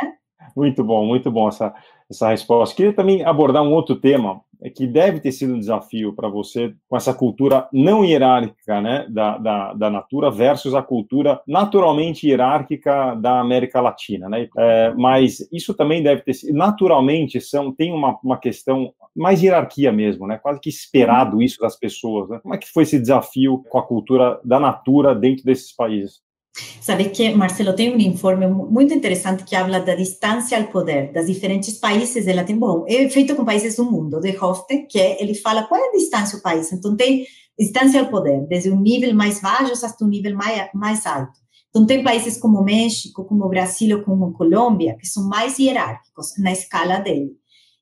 Muito 0.56 0.84
bom, 0.84 1.06
muito 1.06 1.30
bom 1.30 1.48
essa, 1.48 1.74
essa 2.10 2.28
resposta. 2.30 2.76
Queria 2.76 2.92
também 2.92 3.24
abordar 3.24 3.62
um 3.62 3.72
outro 3.72 3.96
tema 3.96 4.40
é 4.64 4.70
que 4.70 4.86
deve 4.86 5.18
ter 5.18 5.32
sido 5.32 5.54
um 5.54 5.58
desafio 5.58 6.12
para 6.12 6.28
você 6.28 6.72
com 6.88 6.96
essa 6.96 7.12
cultura 7.12 7.68
não 7.72 8.04
hierárquica 8.04 8.80
né, 8.80 9.06
da, 9.08 9.36
da, 9.36 9.72
da, 9.72 9.90
Natura 9.90 10.30
versus 10.30 10.72
a 10.72 10.80
cultura 10.80 11.42
naturalmente 11.48 12.28
hierárquica 12.28 13.16
da 13.16 13.40
América 13.40 13.80
Latina. 13.80 14.28
Né? 14.28 14.48
É, 14.56 14.94
mas 14.96 15.48
isso 15.52 15.74
também 15.74 16.00
deve 16.00 16.22
ter 16.22 16.34
sido, 16.34 16.56
naturalmente, 16.56 17.40
são, 17.40 17.72
tem 17.72 17.92
uma, 17.92 18.16
uma 18.22 18.38
questão 18.38 18.94
mais 19.16 19.42
hierarquia 19.42 19.90
mesmo, 19.90 20.28
né? 20.28 20.38
quase 20.38 20.60
que 20.60 20.68
esperado 20.68 21.42
isso 21.42 21.58
das 21.58 21.76
pessoas. 21.76 22.30
Né? 22.30 22.38
Como 22.40 22.54
é 22.54 22.58
que 22.58 22.70
foi 22.70 22.84
esse 22.84 23.00
desafio 23.00 23.64
com 23.68 23.78
a 23.78 23.86
cultura 23.86 24.40
da 24.44 24.60
Natura 24.60 25.12
dentro 25.12 25.44
desses 25.44 25.74
países? 25.74 26.20
Sabe 26.82 27.08
que, 27.08 27.30
Marcelo, 27.34 27.74
tem 27.74 27.94
um 27.94 27.98
informe 27.98 28.46
muito 28.46 28.92
interessante 28.92 29.42
que 29.44 29.56
fala 29.56 29.80
da 29.80 29.94
distância 29.94 30.58
ao 30.58 30.64
poder 30.64 31.10
das 31.10 31.26
diferentes 31.26 31.78
países 31.78 32.26
da 32.26 32.34
Latinoamérica. 32.34 32.80
Bom, 32.80 32.84
é 32.86 33.08
feito 33.08 33.34
com 33.34 33.44
países 33.44 33.76
do 33.76 33.84
mundo, 33.84 34.20
de 34.20 34.36
Hofte, 34.36 34.86
que 34.86 34.98
ele 34.98 35.34
fala 35.34 35.62
qual 35.62 35.80
é 35.80 35.88
a 35.88 35.92
distância 35.92 36.36
do 36.36 36.42
país. 36.42 36.70
Então, 36.72 36.94
tem 36.94 37.24
distância 37.58 38.00
ao 38.00 38.08
poder, 38.08 38.46
desde 38.48 38.70
um 38.70 38.80
nível 38.80 39.14
mais 39.14 39.40
baixo 39.40 39.86
até 39.86 40.04
um 40.04 40.08
nível 40.08 40.36
mais, 40.36 40.68
mais 40.74 41.06
alto. 41.06 41.40
Então, 41.70 41.86
tem 41.86 42.04
países 42.04 42.36
como 42.36 42.62
México, 42.62 43.24
como 43.24 43.48
Brasil 43.48 43.96
ou 43.96 44.04
como 44.04 44.32
Colômbia, 44.34 44.94
que 44.98 45.06
são 45.06 45.26
mais 45.26 45.58
hierárquicos 45.58 46.36
na 46.38 46.52
escala 46.52 46.98
dele. 46.98 47.30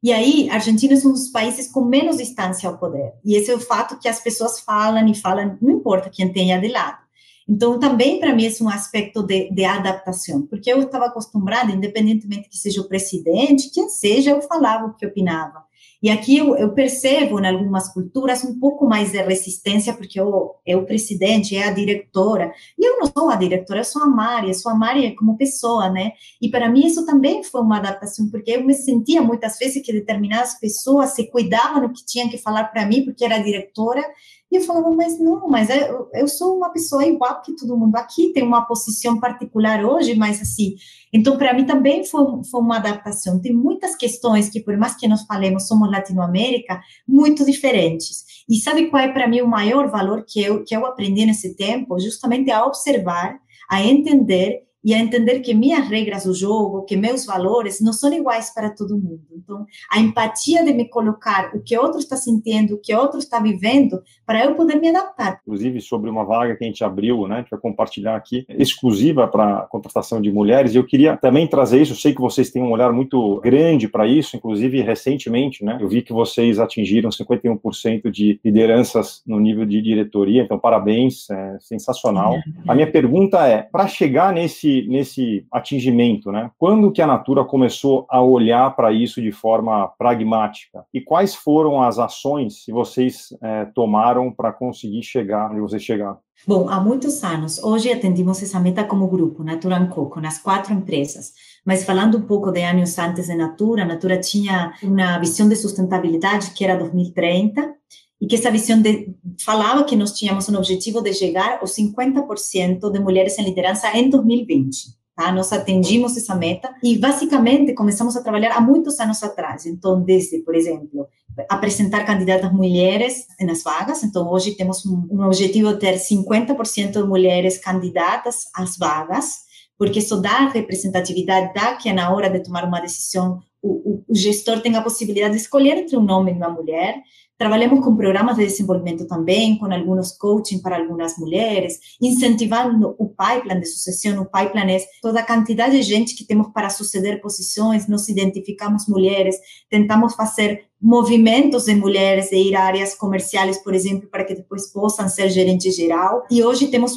E 0.00 0.12
aí, 0.12 0.48
a 0.48 0.54
Argentina 0.54 0.94
é 0.94 0.98
um 0.98 1.12
dos 1.12 1.28
países 1.28 1.70
com 1.70 1.84
menos 1.84 2.18
distância 2.18 2.68
ao 2.68 2.78
poder. 2.78 3.12
E 3.24 3.34
esse 3.34 3.50
é 3.50 3.54
o 3.54 3.60
fato 3.60 3.98
que 3.98 4.08
as 4.08 4.20
pessoas 4.20 4.60
falam 4.60 5.06
e 5.08 5.14
falam, 5.14 5.58
não 5.60 5.72
importa 5.72 6.08
quem 6.08 6.32
tenha 6.32 6.60
de 6.60 6.68
lado. 6.68 7.09
Então, 7.50 7.80
também 7.80 8.20
para 8.20 8.32
mim 8.32 8.46
é 8.46 8.62
um 8.62 8.68
aspecto 8.68 9.24
de, 9.24 9.50
de 9.50 9.64
adaptação, 9.64 10.46
porque 10.46 10.72
eu 10.72 10.82
estava 10.82 11.06
acostumada, 11.06 11.72
independentemente 11.72 12.48
que 12.48 12.56
seja 12.56 12.80
o 12.80 12.86
presidente, 12.86 13.72
quem 13.74 13.88
seja, 13.88 14.30
eu 14.30 14.40
falava 14.40 14.86
o 14.86 14.94
que 14.94 15.04
opinava. 15.04 15.64
E 16.00 16.08
aqui 16.08 16.38
eu, 16.38 16.56
eu, 16.56 16.72
percebo 16.72 17.40
em 17.40 17.46
algumas 17.46 17.92
culturas 17.92 18.42
um 18.44 18.58
pouco 18.58 18.86
mais 18.86 19.10
de 19.10 19.20
resistência, 19.20 19.92
porque 19.92 20.18
eu, 20.18 20.54
é 20.64 20.76
o 20.76 20.86
presidente, 20.86 21.56
é 21.56 21.64
a 21.64 21.72
diretora, 21.72 22.54
e 22.78 22.88
eu 22.88 22.98
não 22.98 23.06
sou 23.06 23.28
a 23.28 23.36
diretora, 23.36 23.80
eu 23.80 23.84
sou 23.84 24.02
a 24.02 24.06
Mari, 24.06 24.48
eu 24.48 24.54
sou 24.54 24.70
a 24.70 24.74
Mari 24.74 25.14
como 25.16 25.36
pessoa, 25.36 25.90
né? 25.90 26.12
E 26.40 26.48
para 26.48 26.70
mim 26.70 26.86
isso 26.86 27.04
também 27.04 27.42
foi 27.42 27.60
uma 27.60 27.78
adaptação, 27.78 28.30
porque 28.30 28.52
eu 28.52 28.64
me 28.64 28.74
sentia 28.74 29.20
muitas 29.20 29.58
vezes 29.58 29.84
que 29.84 29.92
determinadas 29.92 30.54
pessoas 30.54 31.10
se 31.10 31.26
cuidavam 31.26 31.82
do 31.82 31.92
que 31.92 32.06
tinham 32.06 32.30
que 32.30 32.38
falar 32.38 32.64
para 32.64 32.86
mim, 32.86 33.04
porque 33.04 33.24
era 33.24 33.38
diretora, 33.38 34.02
e 34.50 34.56
eu 34.56 34.62
falava, 34.62 34.90
mas 34.90 35.18
não, 35.20 35.48
mas 35.48 35.70
eu, 35.70 36.08
eu 36.12 36.26
sou 36.26 36.56
uma 36.56 36.70
pessoa 36.70 37.06
igual 37.06 37.40
que 37.40 37.54
todo 37.54 37.76
mundo 37.76 37.94
aqui, 37.94 38.32
tem 38.32 38.42
uma 38.42 38.66
posição 38.66 39.20
particular 39.20 39.84
hoje, 39.84 40.16
mas 40.16 40.40
assim, 40.40 40.74
então 41.12 41.38
para 41.38 41.54
mim 41.54 41.64
também 41.64 42.04
foi, 42.04 42.24
foi 42.50 42.60
uma 42.60 42.76
adaptação. 42.76 43.40
Tem 43.40 43.54
muitas 43.54 43.94
questões 43.94 44.48
que, 44.48 44.60
por 44.60 44.76
mais 44.76 44.96
que 44.96 45.06
nós 45.06 45.22
falemos, 45.22 45.68
somos 45.68 45.90
Latinoamérica, 45.90 46.80
muito 47.06 47.44
diferentes. 47.44 48.24
E 48.48 48.56
sabe 48.56 48.90
qual 48.90 49.02
é 49.02 49.12
para 49.12 49.28
mim 49.28 49.40
o 49.40 49.46
maior 49.46 49.88
valor 49.88 50.24
que 50.26 50.42
eu, 50.42 50.64
que 50.64 50.74
eu 50.74 50.84
aprendi 50.84 51.24
nesse 51.24 51.54
tempo? 51.54 52.00
Justamente 52.00 52.50
a 52.50 52.66
observar, 52.66 53.38
a 53.70 53.82
entender 53.84 54.62
e 54.84 54.94
a 54.94 54.98
entender 54.98 55.40
que 55.40 55.54
minhas 55.54 55.86
regras 55.88 56.24
do 56.24 56.34
jogo, 56.34 56.84
que 56.84 56.96
meus 56.96 57.26
valores 57.26 57.80
não 57.80 57.92
são 57.92 58.12
iguais 58.12 58.52
para 58.52 58.70
todo 58.70 58.96
mundo. 58.96 59.20
Então, 59.32 59.66
a 59.90 60.00
empatia 60.00 60.64
de 60.64 60.72
me 60.72 60.88
colocar 60.88 61.50
o 61.54 61.60
que 61.60 61.76
outro 61.76 61.98
está 61.98 62.16
sentindo, 62.16 62.74
o 62.74 62.78
que 62.78 62.94
outro 62.94 63.18
está 63.18 63.38
vivendo, 63.40 64.02
para 64.24 64.44
eu 64.44 64.54
poder 64.54 64.76
me 64.76 64.88
adaptar. 64.88 65.40
Inclusive, 65.42 65.80
sobre 65.80 66.08
uma 66.08 66.24
vaga 66.24 66.56
que 66.56 66.64
a 66.64 66.66
gente 66.66 66.82
abriu, 66.82 67.26
né, 67.26 67.42
que 67.42 67.50
vai 67.50 67.60
compartilhar 67.60 68.16
aqui, 68.16 68.44
exclusiva 68.48 69.28
para 69.28 69.66
contratação 69.70 70.20
de 70.20 70.32
mulheres, 70.32 70.74
e 70.74 70.78
eu 70.78 70.86
queria 70.86 71.16
também 71.16 71.46
trazer 71.46 71.82
isso, 71.82 71.92
eu 71.92 71.96
sei 71.96 72.14
que 72.14 72.20
vocês 72.20 72.50
têm 72.50 72.62
um 72.62 72.70
olhar 72.70 72.92
muito 72.92 73.40
grande 73.40 73.88
para 73.88 74.06
isso, 74.06 74.36
inclusive 74.36 74.80
recentemente, 74.80 75.64
né, 75.64 75.78
eu 75.80 75.88
vi 75.88 76.02
que 76.02 76.12
vocês 76.12 76.58
atingiram 76.58 77.10
51% 77.10 78.10
de 78.10 78.40
lideranças 78.44 79.22
no 79.26 79.38
nível 79.38 79.66
de 79.66 79.82
diretoria, 79.82 80.42
então 80.42 80.58
parabéns, 80.58 81.28
é 81.30 81.56
sensacional. 81.60 82.36
A 82.66 82.74
minha 82.74 82.90
pergunta 82.90 83.46
é, 83.46 83.62
para 83.62 83.86
chegar 83.86 84.32
nesse 84.32 84.69
nesse, 84.88 85.46
atingimento, 85.50 86.30
né? 86.30 86.50
Quando 86.58 86.90
que 86.90 87.02
a 87.02 87.06
Natura 87.06 87.44
começou 87.44 88.06
a 88.08 88.20
olhar 88.20 88.74
para 88.74 88.92
isso 88.92 89.20
de 89.20 89.32
forma 89.32 89.88
pragmática? 89.98 90.84
E 90.92 91.00
quais 91.00 91.34
foram 91.34 91.82
as 91.82 91.98
ações 91.98 92.64
que 92.64 92.72
vocês 92.72 93.28
é, 93.42 93.64
tomaram 93.66 94.32
para 94.32 94.52
conseguir 94.52 95.02
chegar 95.02 95.50
onde 95.50 95.60
vocês 95.60 95.82
chegaram? 95.82 96.18
Bom, 96.46 96.68
há 96.70 96.80
muitos 96.80 97.22
anos, 97.22 97.62
hoje 97.62 97.92
atendimos 97.92 98.42
essa 98.42 98.58
meta 98.58 98.82
como 98.84 99.08
grupo, 99.08 99.44
Natura 99.44 99.86
Co, 99.86 100.06
com 100.06 100.20
as 100.20 100.38
quatro 100.38 100.72
empresas. 100.72 101.32
Mas 101.64 101.84
falando 101.84 102.16
um 102.16 102.22
pouco 102.22 102.50
de 102.50 102.62
anos 102.62 102.98
antes 102.98 103.26
de 103.26 103.34
Natura, 103.34 103.84
Natura 103.84 104.18
tinha 104.18 104.72
uma 104.82 105.18
visão 105.18 105.48
de 105.48 105.56
sustentabilidade 105.56 106.52
que 106.52 106.64
era 106.64 106.78
2030, 106.78 107.74
e 108.20 108.26
que 108.26 108.36
essa 108.36 108.50
visão 108.50 108.80
de, 108.80 109.14
falava 109.42 109.84
que 109.84 109.96
nós 109.96 110.12
tínhamos 110.12 110.48
um 110.48 110.56
objetivo 110.56 111.00
de 111.00 111.14
chegar 111.14 111.58
aos 111.60 111.74
50% 111.74 112.90
de 112.90 113.00
mulheres 113.00 113.38
em 113.38 113.44
liderança 113.44 113.96
em 113.96 114.10
2020. 114.10 115.00
Tá? 115.16 115.32
Nós 115.32 115.52
atendimos 115.52 116.16
essa 116.16 116.34
meta 116.34 116.74
e, 116.82 116.98
basicamente, 116.98 117.74
começamos 117.74 118.16
a 118.16 118.22
trabalhar 118.22 118.52
há 118.56 118.60
muitos 118.60 118.98
anos 119.00 119.22
atrás. 119.22 119.66
Então, 119.66 120.02
desde, 120.02 120.38
por 120.38 120.54
exemplo, 120.54 121.08
apresentar 121.48 122.04
candidatas 122.04 122.52
mulheres 122.52 123.26
nas 123.40 123.62
vagas. 123.62 124.02
Então, 124.02 124.30
hoje 124.30 124.54
temos 124.54 124.84
um, 124.86 125.08
um 125.10 125.24
objetivo 125.24 125.72
de 125.72 125.78
ter 125.78 125.96
50% 125.96 126.92
de 126.92 127.02
mulheres 127.02 127.58
candidatas 127.58 128.44
às 128.54 128.76
vagas, 128.76 129.40
porque 129.78 129.98
isso 129.98 130.20
dá 130.20 130.48
representatividade, 130.48 131.52
dá 131.54 131.74
que 131.74 131.92
na 131.92 132.14
hora 132.14 132.28
de 132.28 132.42
tomar 132.42 132.64
uma 132.64 132.80
decisão, 132.80 133.40
o, 133.62 133.68
o, 133.68 134.04
o 134.08 134.14
gestor 134.14 134.60
tenha 134.60 134.78
a 134.78 134.82
possibilidade 134.82 135.34
de 135.34 135.40
escolher 135.40 135.76
entre 135.76 135.96
um 135.96 136.10
homem 136.10 136.34
e 136.34 136.38
uma 136.38 136.50
mulher. 136.50 136.96
Trabalhamos 137.40 137.82
com 137.82 137.96
programas 137.96 138.36
de 138.36 138.44
desenvolvimento 138.44 139.06
também, 139.06 139.56
com 139.56 139.64
alguns 139.64 140.12
coaching 140.12 140.58
para 140.58 140.76
algumas 140.76 141.16
mulheres, 141.16 141.80
incentivando 141.98 142.94
o 142.98 143.08
pipeline 143.08 143.62
de 143.62 143.66
sucessão. 143.66 144.20
O 144.20 144.26
pipeline 144.26 144.74
é 144.74 144.84
toda 145.00 145.20
a 145.20 145.26
quantidade 145.26 145.74
de 145.74 145.82
gente 145.82 146.14
que 146.14 146.26
temos 146.26 146.48
para 146.52 146.68
suceder 146.68 147.18
posições, 147.22 147.88
nos 147.88 148.10
identificamos 148.10 148.86
mulheres, 148.86 149.36
tentamos 149.70 150.14
fazer 150.14 150.66
movimentos 150.82 151.64
de 151.64 151.74
mulheres 151.74 152.30
de 152.30 152.36
ir 152.36 152.54
a 152.54 152.62
áreas 152.62 152.94
comerciais, 152.94 153.58
por 153.58 153.74
exemplo, 153.74 154.08
para 154.08 154.24
que 154.24 154.34
depois 154.34 154.70
possam 154.72 155.08
ser 155.08 155.28
gerente 155.28 155.70
geral. 155.70 156.24
E 156.30 156.42
hoje 156.42 156.68
temos 156.68 156.96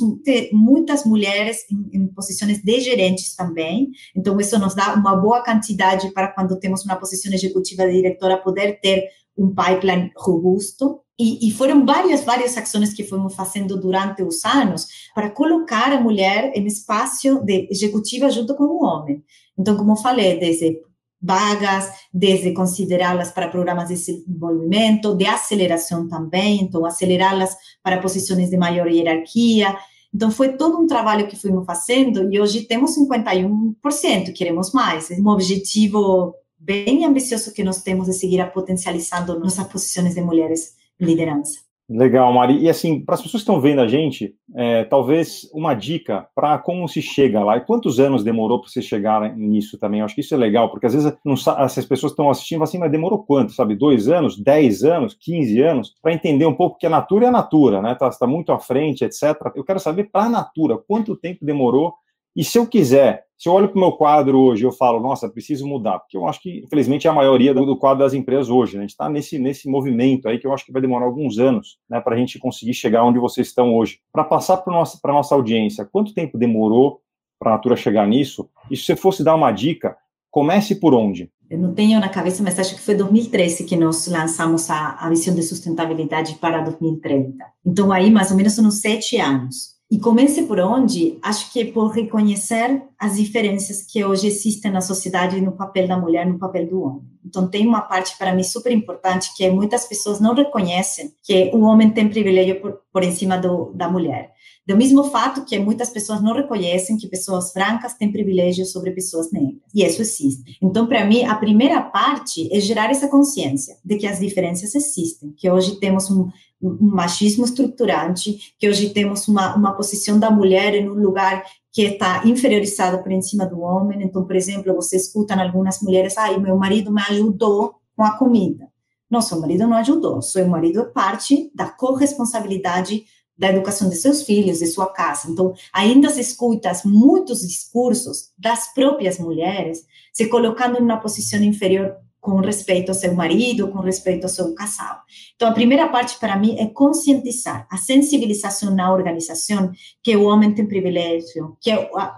muitas 0.51 1.05
mulheres 1.05 1.65
em, 1.69 1.99
em, 1.99 2.07
posições 2.07 2.61
de 2.61 2.79
gerentes 2.79 3.35
também. 3.35 3.91
Então, 4.15 4.39
isso 4.39 4.57
nos 4.57 4.73
dá 4.73 4.93
uma 4.93 5.15
boa 5.15 5.43
quantidade 5.43 6.11
para 6.11 6.29
quando 6.29 6.59
temos 6.59 6.85
uma 6.85 6.95
posição 6.95 7.33
executiva 7.33 7.85
de 7.85 7.93
diretora 7.93 8.37
poder 8.37 8.79
ter 8.81 9.03
um 9.37 9.53
pipeline 9.53 10.11
robusto. 10.15 11.01
E, 11.19 11.47
e, 11.47 11.51
foram 11.51 11.85
várias, 11.85 12.23
várias 12.23 12.57
ações 12.57 12.93
que 12.93 13.03
fomos 13.03 13.35
fazendo 13.35 13.79
durante 13.79 14.23
os 14.23 14.43
anos 14.43 14.87
para 15.13 15.29
colocar 15.29 15.93
a 15.93 16.01
mulher 16.01 16.51
em 16.55 16.65
espaço 16.65 17.39
de 17.45 17.67
executiva 17.69 18.31
junto 18.31 18.55
com 18.55 18.63
o 18.63 18.83
homem. 18.83 19.23
Então, 19.57 19.77
como 19.77 19.95
falei, 19.95 20.39
desde 20.39 20.79
vagas, 21.21 21.89
desde 22.11 22.51
considerá-las 22.51 23.31
para 23.31 23.47
programas 23.47 23.87
de 23.87 23.93
desenvolvimento, 23.93 25.15
de 25.15 25.25
aceleração 25.25 26.09
também, 26.09 26.61
então 26.61 26.85
acelerá-las 26.85 27.55
para 27.81 28.01
posições 28.01 28.49
de 28.49 28.57
maior 28.57 28.87
hierarquia. 28.87 29.77
Então, 30.13 30.29
foi 30.29 30.57
todo 30.57 30.77
um 30.77 30.87
trabalho 30.87 31.27
que 31.27 31.35
fomos 31.35 31.65
fazendo 31.65 32.31
e 32.31 32.39
hoje 32.39 32.63
temos 32.63 32.97
51%, 32.97 34.33
queremos 34.33 34.71
mais. 34.71 35.09
Um 35.11 35.27
objetivo 35.27 36.35
bem 36.63 37.05
ambicioso 37.05 37.53
que 37.53 37.63
nós 37.63 37.81
temos 37.81 38.07
de 38.07 38.13
seguir 38.13 38.43
potencializando 38.51 39.39
nossas 39.39 39.67
posições 39.67 40.15
de 40.15 40.21
mulheres 40.21 40.75
em 40.99 41.05
liderança. 41.05 41.59
Legal, 41.89 42.31
Mari. 42.33 42.59
E 42.59 42.69
assim, 42.69 43.03
para 43.03 43.15
as 43.15 43.21
pessoas 43.21 43.43
que 43.43 43.49
estão 43.49 43.59
vendo 43.59 43.81
a 43.81 43.87
gente, 43.87 44.33
é, 44.55 44.85
talvez 44.85 45.49
uma 45.53 45.73
dica 45.73 46.25
para 46.33 46.57
como 46.57 46.87
se 46.87 47.01
chega 47.01 47.43
lá 47.43 47.57
e 47.57 47.65
quantos 47.65 47.99
anos 47.99 48.23
demorou 48.23 48.61
para 48.61 48.69
você 48.69 48.81
chegar 48.81 49.35
nisso 49.35 49.77
também. 49.77 49.99
Eu 49.99 50.05
acho 50.05 50.15
que 50.15 50.21
isso 50.21 50.33
é 50.33 50.37
legal, 50.37 50.71
porque 50.71 50.85
às 50.85 50.93
vezes 50.93 51.13
não, 51.25 51.33
essas 51.33 51.85
pessoas 51.85 52.13
estão 52.13 52.29
assistindo 52.29 52.63
assim, 52.63 52.77
mas 52.77 52.89
demorou 52.89 53.23
quanto, 53.25 53.51
sabe? 53.51 53.75
Dois 53.75 54.07
anos, 54.07 54.39
dez 54.41 54.83
anos, 54.85 55.13
quinze 55.13 55.61
anos, 55.61 55.93
para 56.01 56.13
entender 56.13 56.45
um 56.45 56.55
pouco 56.55 56.77
que 56.77 56.87
a 56.87 56.89
Natura 56.89 57.25
é 57.25 57.27
a 57.27 57.31
Natura, 57.31 57.81
né? 57.81 57.91
Está 57.91 58.09
tá 58.09 58.25
muito 58.25 58.53
à 58.53 58.59
frente, 58.59 59.03
etc. 59.03 59.35
Eu 59.53 59.65
quero 59.65 59.79
saber 59.79 60.05
para 60.05 60.23
a 60.23 60.29
Natura 60.29 60.77
quanto 60.77 61.17
tempo 61.17 61.45
demorou 61.45 61.93
e 62.35 62.43
se 62.43 62.57
eu 62.57 62.67
quiser 62.67 63.25
se 63.43 63.49
eu 63.49 63.53
olho 63.53 63.67
para 63.67 63.75
o 63.77 63.81
meu 63.81 63.91
quadro 63.91 64.39
hoje, 64.39 64.63
eu 64.63 64.71
falo, 64.71 65.01
nossa, 65.01 65.27
preciso 65.27 65.67
mudar, 65.67 65.99
porque 65.99 66.15
eu 66.15 66.25
acho 66.29 66.41
que, 66.41 66.61
infelizmente, 66.63 67.07
é 67.07 67.09
a 67.09 67.13
maioria 67.13 67.53
do, 67.53 67.75
quadro 67.75 68.01
das 68.01 68.13
empresas 68.13 68.49
hoje. 68.49 68.75
Né? 68.75 68.79
A 68.79 68.81
gente 68.83 68.91
está 68.91 69.09
nesse, 69.09 69.37
nesse 69.37 69.67
movimento 69.67 70.29
aí 70.29 70.39
que 70.39 70.47
eu 70.47 70.53
acho 70.53 70.65
que 70.65 70.71
vai 70.71 70.81
demorar 70.81 71.03
alguns 71.07 71.37
anos 71.39 71.77
né, 71.89 71.99
para 71.99 72.15
a 72.15 72.17
gente 72.17 72.39
conseguir 72.39 72.73
chegar 72.73 73.03
onde 73.03 73.19
vocês 73.19 73.47
estão 73.47 73.75
hoje. 73.75 73.99
Para 74.13 74.23
passar 74.23 74.55
para 74.55 74.73
a 74.73 74.77
nossa, 74.77 74.97
nossa 75.03 75.35
audiência, 75.35 75.83
quanto 75.83 76.13
tempo 76.13 76.37
demorou 76.37 77.01
para 77.37 77.51
a 77.51 77.55
Natura 77.55 77.75
chegar 77.75 78.07
nisso? 78.07 78.49
E 78.71 78.77
se 78.77 78.85
você 78.85 78.95
fosse 78.95 79.25
dar 79.25 79.35
uma 79.35 79.51
dica, 79.51 79.97
comece 80.31 80.75
por 80.75 80.93
onde? 80.93 81.29
Eu 81.49 81.59
não 81.59 81.73
tenho 81.73 81.99
na 81.99 82.07
cabeça, 82.07 82.41
mas 82.41 82.57
acho 82.57 82.75
que 82.75 82.81
foi 82.81 82.95
2013 82.95 83.65
que 83.65 83.75
nós 83.75 84.07
lançamos 84.07 84.69
a, 84.69 84.91
a 84.91 85.09
visão 85.09 85.35
de 85.35 85.43
sustentabilidade 85.43 86.35
para 86.35 86.61
2030. 86.61 87.43
Então, 87.65 87.91
aí, 87.91 88.09
mais 88.09 88.31
ou 88.31 88.37
menos, 88.37 88.57
uns 88.57 88.79
sete 88.79 89.17
anos. 89.17 89.72
E 89.93 89.99
comece 89.99 90.41
por 90.41 90.59
onde? 90.59 91.19
Acho 91.21 91.53
que 91.53 91.59
é 91.61 91.65
por 91.65 91.91
reconhecer 91.91 92.81
as 93.03 93.17
diferenças 93.17 93.81
que 93.81 94.01
hoje 94.05 94.27
existem 94.27 94.71
na 94.71 94.79
sociedade 94.79 95.41
no 95.41 95.51
papel 95.51 95.89
da 95.89 95.97
mulher, 95.97 96.25
no 96.25 96.39
papel 96.39 96.65
do 96.65 96.81
homem. 96.81 97.01
Então, 97.25 97.49
tem 97.49 97.67
uma 97.67 97.81
parte 97.81 98.17
para 98.17 98.33
mim 98.33 98.43
super 98.43 98.71
importante 98.71 99.35
que 99.35 99.49
muitas 99.49 99.85
pessoas 99.85 100.21
não 100.21 100.33
reconhecem 100.33 101.11
que 101.21 101.51
o 101.53 101.63
homem 101.63 101.89
tem 101.89 102.07
privilégio 102.07 102.61
por, 102.61 102.79
por 102.93 103.03
em 103.03 103.11
cima 103.11 103.37
do, 103.37 103.73
da 103.73 103.89
mulher. 103.89 104.31
Do 104.65 104.77
mesmo 104.77 105.03
fato 105.03 105.43
que 105.43 105.59
muitas 105.59 105.89
pessoas 105.89 106.21
não 106.21 106.33
reconhecem 106.33 106.95
que 106.95 107.09
pessoas 107.09 107.51
brancas 107.51 107.93
têm 107.95 108.09
privilégio 108.09 108.65
sobre 108.65 108.91
pessoas 108.91 109.29
negras. 109.33 109.59
E 109.75 109.83
isso 109.83 110.01
existe. 110.01 110.57
Então, 110.61 110.87
para 110.87 111.03
mim, 111.03 111.25
a 111.25 111.35
primeira 111.35 111.81
parte 111.81 112.47
é 112.55 112.59
gerar 112.61 112.89
essa 112.89 113.09
consciência 113.09 113.75
de 113.83 113.97
que 113.97 114.07
as 114.07 114.19
diferenças 114.19 114.73
existem, 114.73 115.33
que 115.35 115.51
hoje 115.51 115.75
temos 115.75 116.09
um, 116.09 116.29
um 116.61 116.77
machismo 116.79 117.43
estruturante, 117.43 118.53
que 118.57 118.69
hoje 118.69 118.91
temos 118.91 119.27
uma, 119.27 119.53
uma 119.57 119.73
posição 119.73 120.17
da 120.17 120.31
mulher 120.31 120.73
em 120.73 120.89
um 120.89 120.93
lugar 120.93 121.43
que 121.73 121.81
está 121.81 122.21
inferiorizada 122.23 122.99
por 122.99 123.11
em 123.11 123.21
cima 123.21 123.47
do 123.47 123.59
homem. 123.61 124.03
Então, 124.03 124.23
por 124.23 124.35
exemplo, 124.35 124.75
você 124.75 124.95
escuta 124.95 125.33
algumas 125.33 125.81
mulheres, 125.81 126.15
ah, 126.19 126.37
meu 126.37 126.55
marido 126.55 126.93
me 126.93 127.01
ajudou 127.01 127.75
com 127.95 128.03
a 128.03 128.15
comida. 128.15 128.71
Não, 129.09 129.21
seu 129.21 129.39
marido 129.41 129.67
não 129.67 129.77
ajudou, 129.77 130.21
seu 130.21 130.47
marido 130.47 130.81
é 130.81 130.85
parte 130.85 131.51
da 131.53 131.65
corresponsabilidade 131.65 133.05
da 133.35 133.49
educação 133.49 133.89
de 133.89 133.95
seus 133.95 134.21
filhos, 134.21 134.59
de 134.59 134.67
sua 134.67 134.85
casa. 134.85 135.29
Então, 135.29 135.53
ainda 135.73 136.09
se 136.09 136.21
escuta 136.21 136.71
muitos 136.85 137.41
discursos 137.41 138.31
das 138.37 138.71
próprias 138.73 139.17
mulheres 139.17 139.83
se 140.13 140.27
colocando 140.27 140.77
em 140.77 140.81
uma 140.83 140.97
posição 140.97 141.41
inferior 141.41 141.95
com 142.23 142.37
respeito 142.37 142.87
ao 142.87 142.95
seu 142.95 143.13
marido, 143.13 143.67
com 143.67 143.79
respeito 143.79 144.23
ao 144.23 144.29
seu 144.29 144.55
casal. 144.55 145.01
Então, 145.35 145.49
a 145.49 145.53
primeira 145.53 145.89
parte 145.89 146.17
para 146.17 146.37
mim 146.37 146.55
é 146.57 146.67
conscientizar, 146.67 147.67
a 147.69 147.75
sensibilização 147.75 148.73
na 148.73 148.93
organização 148.93 149.69
que 150.01 150.15
o 150.15 150.23
homem 150.23 150.55
tem 150.55 150.65
privilégio, 150.65 151.57
que 151.61 151.69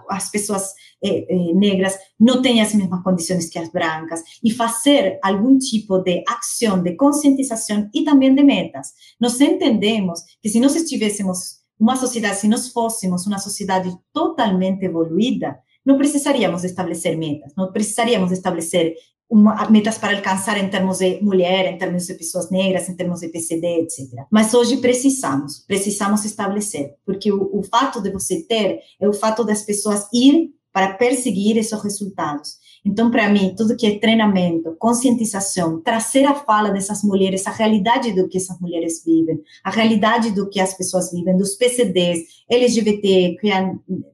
as 0.08 0.30
pessoas 0.30 0.70
eh, 1.02 1.26
eh, 1.28 1.52
negras 1.54 1.98
não 2.20 2.40
têm 2.40 2.62
as 2.62 2.72
mesmas 2.72 3.02
condições 3.02 3.50
que 3.50 3.58
as 3.58 3.68
brancas, 3.68 4.22
e 4.44 4.52
fazer 4.52 5.18
algum 5.24 5.58
tipo 5.58 5.98
de 5.98 6.22
ação 6.28 6.80
de 6.80 6.94
conscientização 6.94 7.90
e 7.92 8.04
também 8.04 8.32
de 8.32 8.44
metas. 8.44 8.92
Nós 9.20 9.40
entendemos 9.40 10.20
que 10.40 10.48
se 10.48 10.60
nós 10.60 10.76
estivéssemos 10.76 11.56
uma 11.80 11.96
sociedade, 11.96 12.36
se 12.36 12.46
nós 12.46 12.68
fôssemos 12.68 13.26
uma 13.26 13.40
sociedade 13.40 13.92
totalmente 14.12 14.84
evoluída, 14.84 15.58
não 15.84 15.98
precisaríamos 15.98 16.62
estabelecer 16.62 17.16
metas, 17.16 17.52
não 17.56 17.72
precisaríamos 17.72 18.30
estabelecer 18.30 18.94
uma, 19.28 19.68
metas 19.70 19.98
para 19.98 20.16
alcançar 20.16 20.56
em 20.56 20.68
termos 20.68 20.98
de 20.98 21.20
mulher, 21.22 21.72
em 21.72 21.78
termos 21.78 22.06
de 22.06 22.14
pessoas 22.14 22.50
negras, 22.50 22.88
em 22.88 22.94
termos 22.94 23.20
de 23.20 23.28
PCD, 23.28 23.80
etc. 23.80 24.24
Mas 24.30 24.54
hoje 24.54 24.76
precisamos, 24.78 25.58
precisamos 25.66 26.24
estabelecer, 26.24 26.94
porque 27.04 27.32
o, 27.32 27.50
o 27.52 27.62
fato 27.62 28.00
de 28.00 28.10
você 28.10 28.42
ter 28.42 28.80
é 29.00 29.08
o 29.08 29.12
fato 29.12 29.44
das 29.44 29.62
pessoas 29.62 30.06
ir 30.12 30.54
para 30.72 30.92
perseguir 30.94 31.56
esses 31.56 31.82
resultados. 31.82 32.58
Então, 32.84 33.10
para 33.10 33.28
mim, 33.28 33.52
tudo 33.56 33.76
que 33.76 33.84
é 33.84 33.98
treinamento, 33.98 34.76
conscientização, 34.78 35.80
trazer 35.80 36.24
a 36.24 36.34
fala 36.34 36.70
dessas 36.70 37.02
mulheres, 37.02 37.44
a 37.46 37.50
realidade 37.50 38.12
do 38.12 38.28
que 38.28 38.36
essas 38.36 38.60
mulheres 38.60 39.02
vivem, 39.04 39.40
a 39.64 39.70
realidade 39.70 40.30
do 40.30 40.48
que 40.48 40.60
as 40.60 40.74
pessoas 40.74 41.10
vivem, 41.10 41.36
dos 41.36 41.56
PCDs, 41.56 42.20
LGBT, 42.48 43.38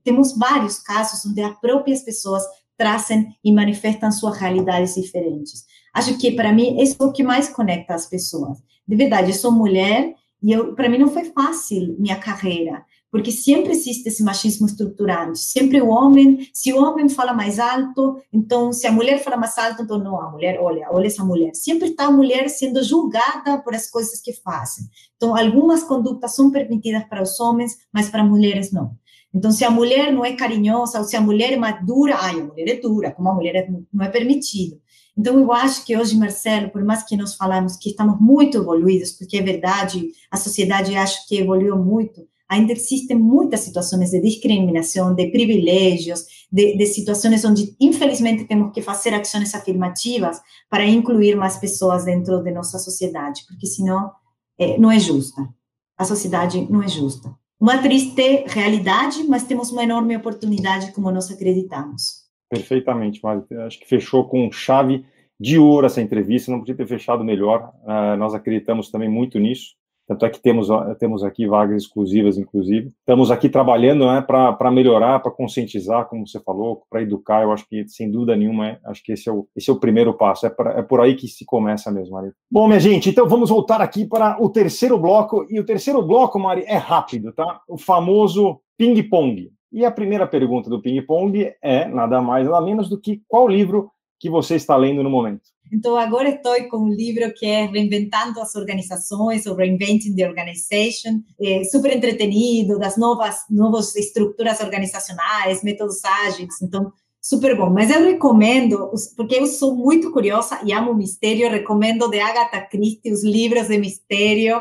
temos 0.03 0.39
vários 0.39 0.79
casos 0.79 1.27
onde 1.27 1.43
as 1.43 1.55
próprias 1.61 2.01
pessoas 2.03 2.43
trazem 2.83 3.37
e 3.45 3.53
manifestam 3.53 4.11
suas 4.11 4.37
realidades 4.37 4.95
diferentes. 4.95 5.65
Acho 5.95 6.19
que, 6.19 6.33
para 6.33 6.53
mim, 6.53 6.83
isso 6.83 6.97
é 7.01 7.05
o 7.05 7.13
que 7.13 7.23
mais 7.23 7.49
conecta 7.49 7.95
as 7.95 8.07
pessoas. 8.07 8.59
De 8.87 8.97
verdade, 8.97 9.31
eu 9.31 9.37
sou 9.37 9.53
mulher 9.53 10.15
e 10.43 10.57
para 10.75 10.89
mim 10.89 10.99
não 10.99 11.09
foi 11.09 11.25
fácil 11.27 11.95
minha 11.99 12.17
carreira 12.17 12.85
porque 13.13 13.31
sempre 13.31 13.73
existe 13.73 14.09
esse 14.09 14.25
machismo 14.25 14.67
estruturante. 14.67 15.39
Sempre 15.39 15.83
o 15.83 15.89
homem, 15.91 16.49
se 16.51 16.73
o 16.73 16.83
homem 16.83 17.11
fala 17.11 17.35
mais 17.35 17.59
alto, 17.59 18.17
então 18.33 18.73
se 18.73 18.87
a 18.87 18.91
mulher 18.91 19.23
fala 19.23 19.37
mais 19.37 19.57
alto, 19.59 19.83
então 19.83 19.99
não, 19.99 20.19
a 20.19 20.31
mulher, 20.31 20.59
olha, 20.59 20.89
olha 20.91 21.07
essa 21.07 21.23
mulher. 21.23 21.55
Sempre 21.55 21.91
está 21.91 22.07
a 22.07 22.11
mulher 22.11 22.49
sendo 22.49 22.83
julgada 22.83 23.59
por 23.59 23.75
as 23.75 23.91
coisas 23.91 24.19
que 24.23 24.33
fazem. 24.33 24.87
Então, 25.15 25.37
algumas 25.37 25.85
condutas 25.85 26.35
são 26.35 26.51
permitidas 26.51 27.05
para 27.05 27.23
os 27.23 27.39
homens, 27.39 27.77
mas 27.93 28.09
para 28.09 28.25
mulheres 28.25 28.73
não. 28.73 28.97
Então, 29.35 29.51
se 29.51 29.65
a 29.65 29.71
mulher 29.71 30.13
não 30.13 30.25
é 30.25 30.35
carinhosa, 30.35 30.99
ou 30.99 31.05
se 31.05 31.17
a 31.17 31.21
mulher 31.21 31.53
é 31.53 31.57
mais 31.57 31.85
dura, 31.85 32.17
ai, 32.19 32.39
a 32.39 32.45
mulher 32.45 32.69
é 32.69 32.81
dura, 32.81 33.11
como 33.11 33.29
a 33.29 33.35
mulher 33.35 33.55
é, 33.55 33.69
não 33.93 34.05
é 34.05 34.09
permitido. 34.09 34.81
Então, 35.17 35.39
eu 35.39 35.53
acho 35.53 35.85
que 35.85 35.97
hoje, 35.97 36.17
Marcelo, 36.17 36.71
por 36.71 36.85
mais 36.85 37.03
que 37.03 37.17
nós 37.17 37.35
falamos 37.35 37.77
que 37.77 37.91
estamos 37.91 38.21
muito 38.21 38.59
evoluídos, 38.59 39.13
porque 39.13 39.39
é 39.39 39.43
verdade, 39.43 40.09
a 40.31 40.37
sociedade 40.37 40.95
acho 40.95 41.27
que 41.29 41.39
evoluiu 41.39 41.77
muito, 41.77 42.27
ainda 42.49 42.73
existem 42.73 43.17
muitas 43.17 43.61
situações 43.61 44.11
de 44.11 44.21
discriminação, 44.21 45.15
de 45.15 45.31
privilégios, 45.31 46.25
de, 46.51 46.77
de, 46.77 46.87
situações 46.87 47.45
onde, 47.45 47.75
infelizmente, 47.81 48.45
temos 48.45 48.73
que 48.73 48.83
fazer 48.83 49.15
ações 49.15 49.55
afirmativas 49.55 50.39
para 50.69 50.87
incluir 50.87 51.35
mais 51.35 51.57
pessoas 51.57 52.05
dentro 52.05 52.43
de 52.43 52.53
nossa 52.53 52.79
sociedade, 52.79 53.43
porque 53.49 53.67
senão 53.67 54.11
é, 54.59 54.79
não 54.79 54.91
é 54.91 54.99
justa. 54.99 55.49
A 55.97 56.05
sociedade 56.05 56.67
não 56.71 56.83
é 56.83 56.89
justa. 56.89 57.35
Uma 57.63 57.79
triste 57.81 58.45
realidade, 58.49 59.23
mas 59.29 59.45
temos 59.45 59.71
uma 59.71 59.85
enorme 59.85 60.17
oportunidade 60.17 60.91
como 60.91 61.13
nós 61.13 61.31
acreditamos. 61.31 62.25
Perfeitamente, 62.51 63.21
Mário. 63.23 63.47
Acho 63.65 63.79
que 63.79 63.87
fechou 63.87 64.29
com 64.29 64.51
chave 64.51 65.07
de 65.39 65.61
ouro 65.61 65.87
essa 65.87 66.01
entrevista, 66.03 66.51
não 66.51 66.59
podia 66.59 66.75
ter 66.75 66.89
fechado 66.89 67.23
melhor. 67.23 67.73
Uh, 67.85 68.17
nós 68.17 68.35
acreditamos 68.35 68.91
também 68.91 69.09
muito 69.09 69.39
nisso. 69.39 69.77
Tanto 70.07 70.27
é 70.27 70.31
que 70.31 70.41
temos, 70.41 70.69
temos 70.99 71.23
aqui 71.23 71.47
vagas 71.47 71.85
exclusivas, 71.85 72.37
inclusive. 72.37 72.93
Estamos 72.99 73.31
aqui 73.31 73.49
trabalhando 73.49 74.07
né, 74.07 74.21
para 74.21 74.71
melhorar, 74.71 75.21
para 75.21 75.31
conscientizar, 75.31 76.07
como 76.07 76.27
você 76.27 76.41
falou, 76.41 76.83
para 76.91 77.03
educar. 77.03 77.43
Eu 77.43 77.53
acho 77.53 77.67
que, 77.69 77.87
sem 77.89 78.11
dúvida 78.11 78.37
nenhuma, 78.37 78.69
é, 78.69 78.79
acho 78.87 79.03
que 79.03 79.13
esse 79.13 79.29
é, 79.29 79.33
o, 79.33 79.47
esse 79.57 79.71
é 79.71 79.73
o 79.73 79.79
primeiro 79.79 80.13
passo. 80.15 80.47
É, 80.47 80.51
pra, 80.51 80.73
é 80.73 80.83
por 80.83 81.01
aí 81.01 81.15
que 81.15 81.29
se 81.29 81.45
começa 81.45 81.91
mesmo, 81.91 82.15
Mari. 82.15 82.33
Bom, 82.51 82.67
minha 82.67 82.81
gente, 82.81 83.11
então 83.11 83.29
vamos 83.29 83.51
voltar 83.51 83.81
aqui 83.81 84.05
para 84.07 84.43
o 84.43 84.49
terceiro 84.49 84.99
bloco. 84.99 85.47
E 85.49 85.61
o 85.61 85.65
terceiro 85.65 86.03
bloco, 86.03 86.39
Mari, 86.39 86.65
é 86.67 86.77
rápido, 86.77 87.33
tá? 87.33 87.61
O 87.69 87.79
famoso 87.79 88.61
ping-pong. 88.77 89.51
E 89.73 89.85
a 89.85 89.91
primeira 89.91 90.27
pergunta 90.27 90.69
do 90.69 90.83
ping-pong 90.83 91.53
é 91.63 91.87
nada 91.87 92.21
mais, 92.21 92.47
nada 92.47 92.61
menos 92.61 92.89
do 92.89 93.01
que 93.01 93.23
qual 93.27 93.49
livro 93.49 93.91
que 94.21 94.29
você 94.29 94.55
está 94.55 94.77
lendo 94.77 95.03
no 95.03 95.11
momento. 95.11 95.52
Então, 95.71 95.97
agora 95.97 96.29
estou 96.29 96.55
com 96.69 96.79
um 96.79 96.93
livro 96.93 97.33
que 97.35 97.47
é 97.47 97.67
Reinventando 97.67 98.41
as 98.41 98.55
Organizações, 98.55 99.47
ou 99.47 99.57
Reinventing 99.57 100.15
the 100.15 100.29
Organization, 100.29 101.21
é 101.41 101.65
super 101.65 101.95
entretenido, 101.95 102.79
das 102.79 102.97
novas, 102.97 103.45
novas 103.51 103.95
estruturas 103.97 104.61
organizacionais, 104.61 105.63
métodos 105.63 106.05
ágeis, 106.05 106.61
então, 106.63 106.93
super 107.23 107.57
bom. 107.57 107.71
Mas 107.71 107.91
eu 107.91 108.05
recomendo, 108.05 108.91
porque 109.17 109.37
eu 109.37 109.47
sou 109.47 109.77
muito 109.77 110.11
curiosa 110.11 110.61
e 110.65 110.73
amo 110.73 110.95
mistério, 110.95 111.49
recomendo 111.49 112.09
de 112.09 112.19
Agatha 112.19 112.61
Christie 112.61 113.13
os 113.13 113.23
livros 113.23 113.69
de 113.69 113.79
mistério, 113.79 114.61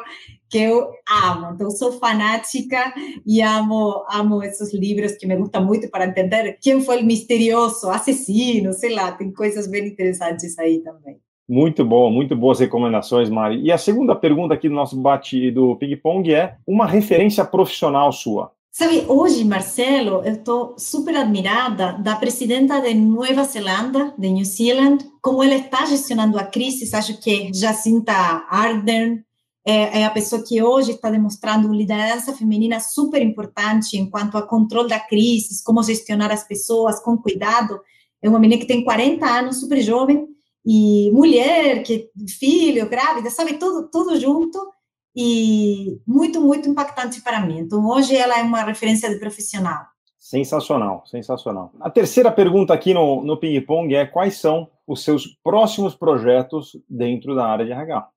que 0.51 0.57
eu 0.57 0.91
amo. 1.09 1.53
Então, 1.53 1.71
sou 1.71 1.93
fanática 1.93 2.93
e 3.25 3.41
amo, 3.41 4.03
amo 4.11 4.43
esses 4.43 4.73
livros 4.73 5.13
que 5.13 5.25
me 5.25 5.37
gustam 5.37 5.65
muito 5.65 5.89
para 5.89 6.05
entender 6.05 6.57
quem 6.61 6.81
foi 6.81 7.01
o 7.01 7.05
misterioso 7.05 7.89
assassino, 7.89 8.73
sei 8.73 8.93
lá, 8.93 9.13
tem 9.13 9.31
coisas 9.31 9.65
bem 9.65 9.87
interessantes 9.87 10.59
aí 10.59 10.79
também. 10.79 11.17
Muito 11.47 11.83
bom, 11.85 12.11
muito 12.11 12.35
boas 12.35 12.59
recomendações, 12.59 13.29
Mari. 13.29 13.61
E 13.61 13.71
a 13.71 13.77
segunda 13.77 14.15
pergunta 14.15 14.53
aqui 14.53 14.67
do 14.67 14.75
nosso 14.75 14.97
bate 14.97 15.51
do 15.51 15.75
ping-pong 15.77 16.33
é 16.33 16.55
uma 16.67 16.85
referência 16.85 17.43
profissional 17.45 18.11
sua. 18.11 18.51
Sabe, 18.73 19.03
hoje, 19.05 19.43
Marcelo, 19.43 20.21
eu 20.23 20.31
estou 20.31 20.75
super 20.77 21.13
admirada 21.17 21.91
da 21.93 22.15
presidenta 22.15 22.79
de 22.79 22.93
Nova 22.93 23.43
Zelândia, 23.43 24.13
de 24.17 24.29
New 24.29 24.45
Zealand, 24.45 25.05
como 25.21 25.43
ela 25.43 25.55
está 25.55 25.85
gestionando 25.85 26.39
a 26.39 26.43
crise. 26.45 26.89
Acho 26.95 27.19
que 27.19 27.51
Jacinta 27.53 28.13
Ardern 28.49 29.21
é, 29.65 30.00
é, 30.02 30.06
a 30.06 30.10
pessoa 30.10 30.43
que 30.43 30.62
hoje 30.62 30.91
está 30.91 31.10
demonstrando 31.10 31.71
liderança 31.71 32.34
feminina 32.34 32.80
super 32.80 33.21
importante 33.21 33.97
enquanto 33.97 34.38
a 34.38 34.41
controle 34.41 34.89
da 34.89 35.00
crise, 35.00 35.63
como 35.63 35.84
gestionar 35.84 36.32
as 36.32 36.43
pessoas 36.43 37.00
com 37.00 37.17
cuidado. 37.17 37.80
É 38.21 38.30
uma 38.30 38.39
menina 38.39 38.60
que 38.60 38.67
tem 38.67 38.84
40 38.84 39.26
anos, 39.26 39.60
super 39.60 39.82
jovem, 39.82 40.28
e 40.65 41.12
mulher, 41.12 41.84
que 41.84 42.10
filho, 42.39 42.89
grávida, 42.89 43.30
sabe, 43.30 43.54
tudo, 43.58 43.89
tudo 43.89 44.19
junto, 44.19 44.60
e 45.15 46.00
muito, 46.08 46.39
muito 46.39 46.69
impactante 46.69 47.21
para 47.21 47.45
mim. 47.45 47.60
Então, 47.60 47.88
hoje 47.88 48.15
ela 48.15 48.39
é 48.39 48.43
uma 48.43 48.63
referência 48.63 49.10
de 49.10 49.19
profissional. 49.19 49.86
Sensacional, 50.17 51.04
sensacional. 51.08 51.71
A 51.80 51.89
terceira 51.89 52.32
pergunta 52.32 52.74
aqui 52.74 52.93
no, 52.93 53.24
no 53.24 53.38
Ping 53.38 53.60
Pong 53.62 53.93
é 53.93 54.06
quais 54.06 54.36
são 54.36 54.69
os 54.88 55.04
seus 55.04 55.28
próximos 55.43 55.95
projetos 55.95 56.78
dentro 56.88 57.36
da 57.36 57.47
área 57.47 57.65
de 57.65 57.71
RH? 57.71 58.08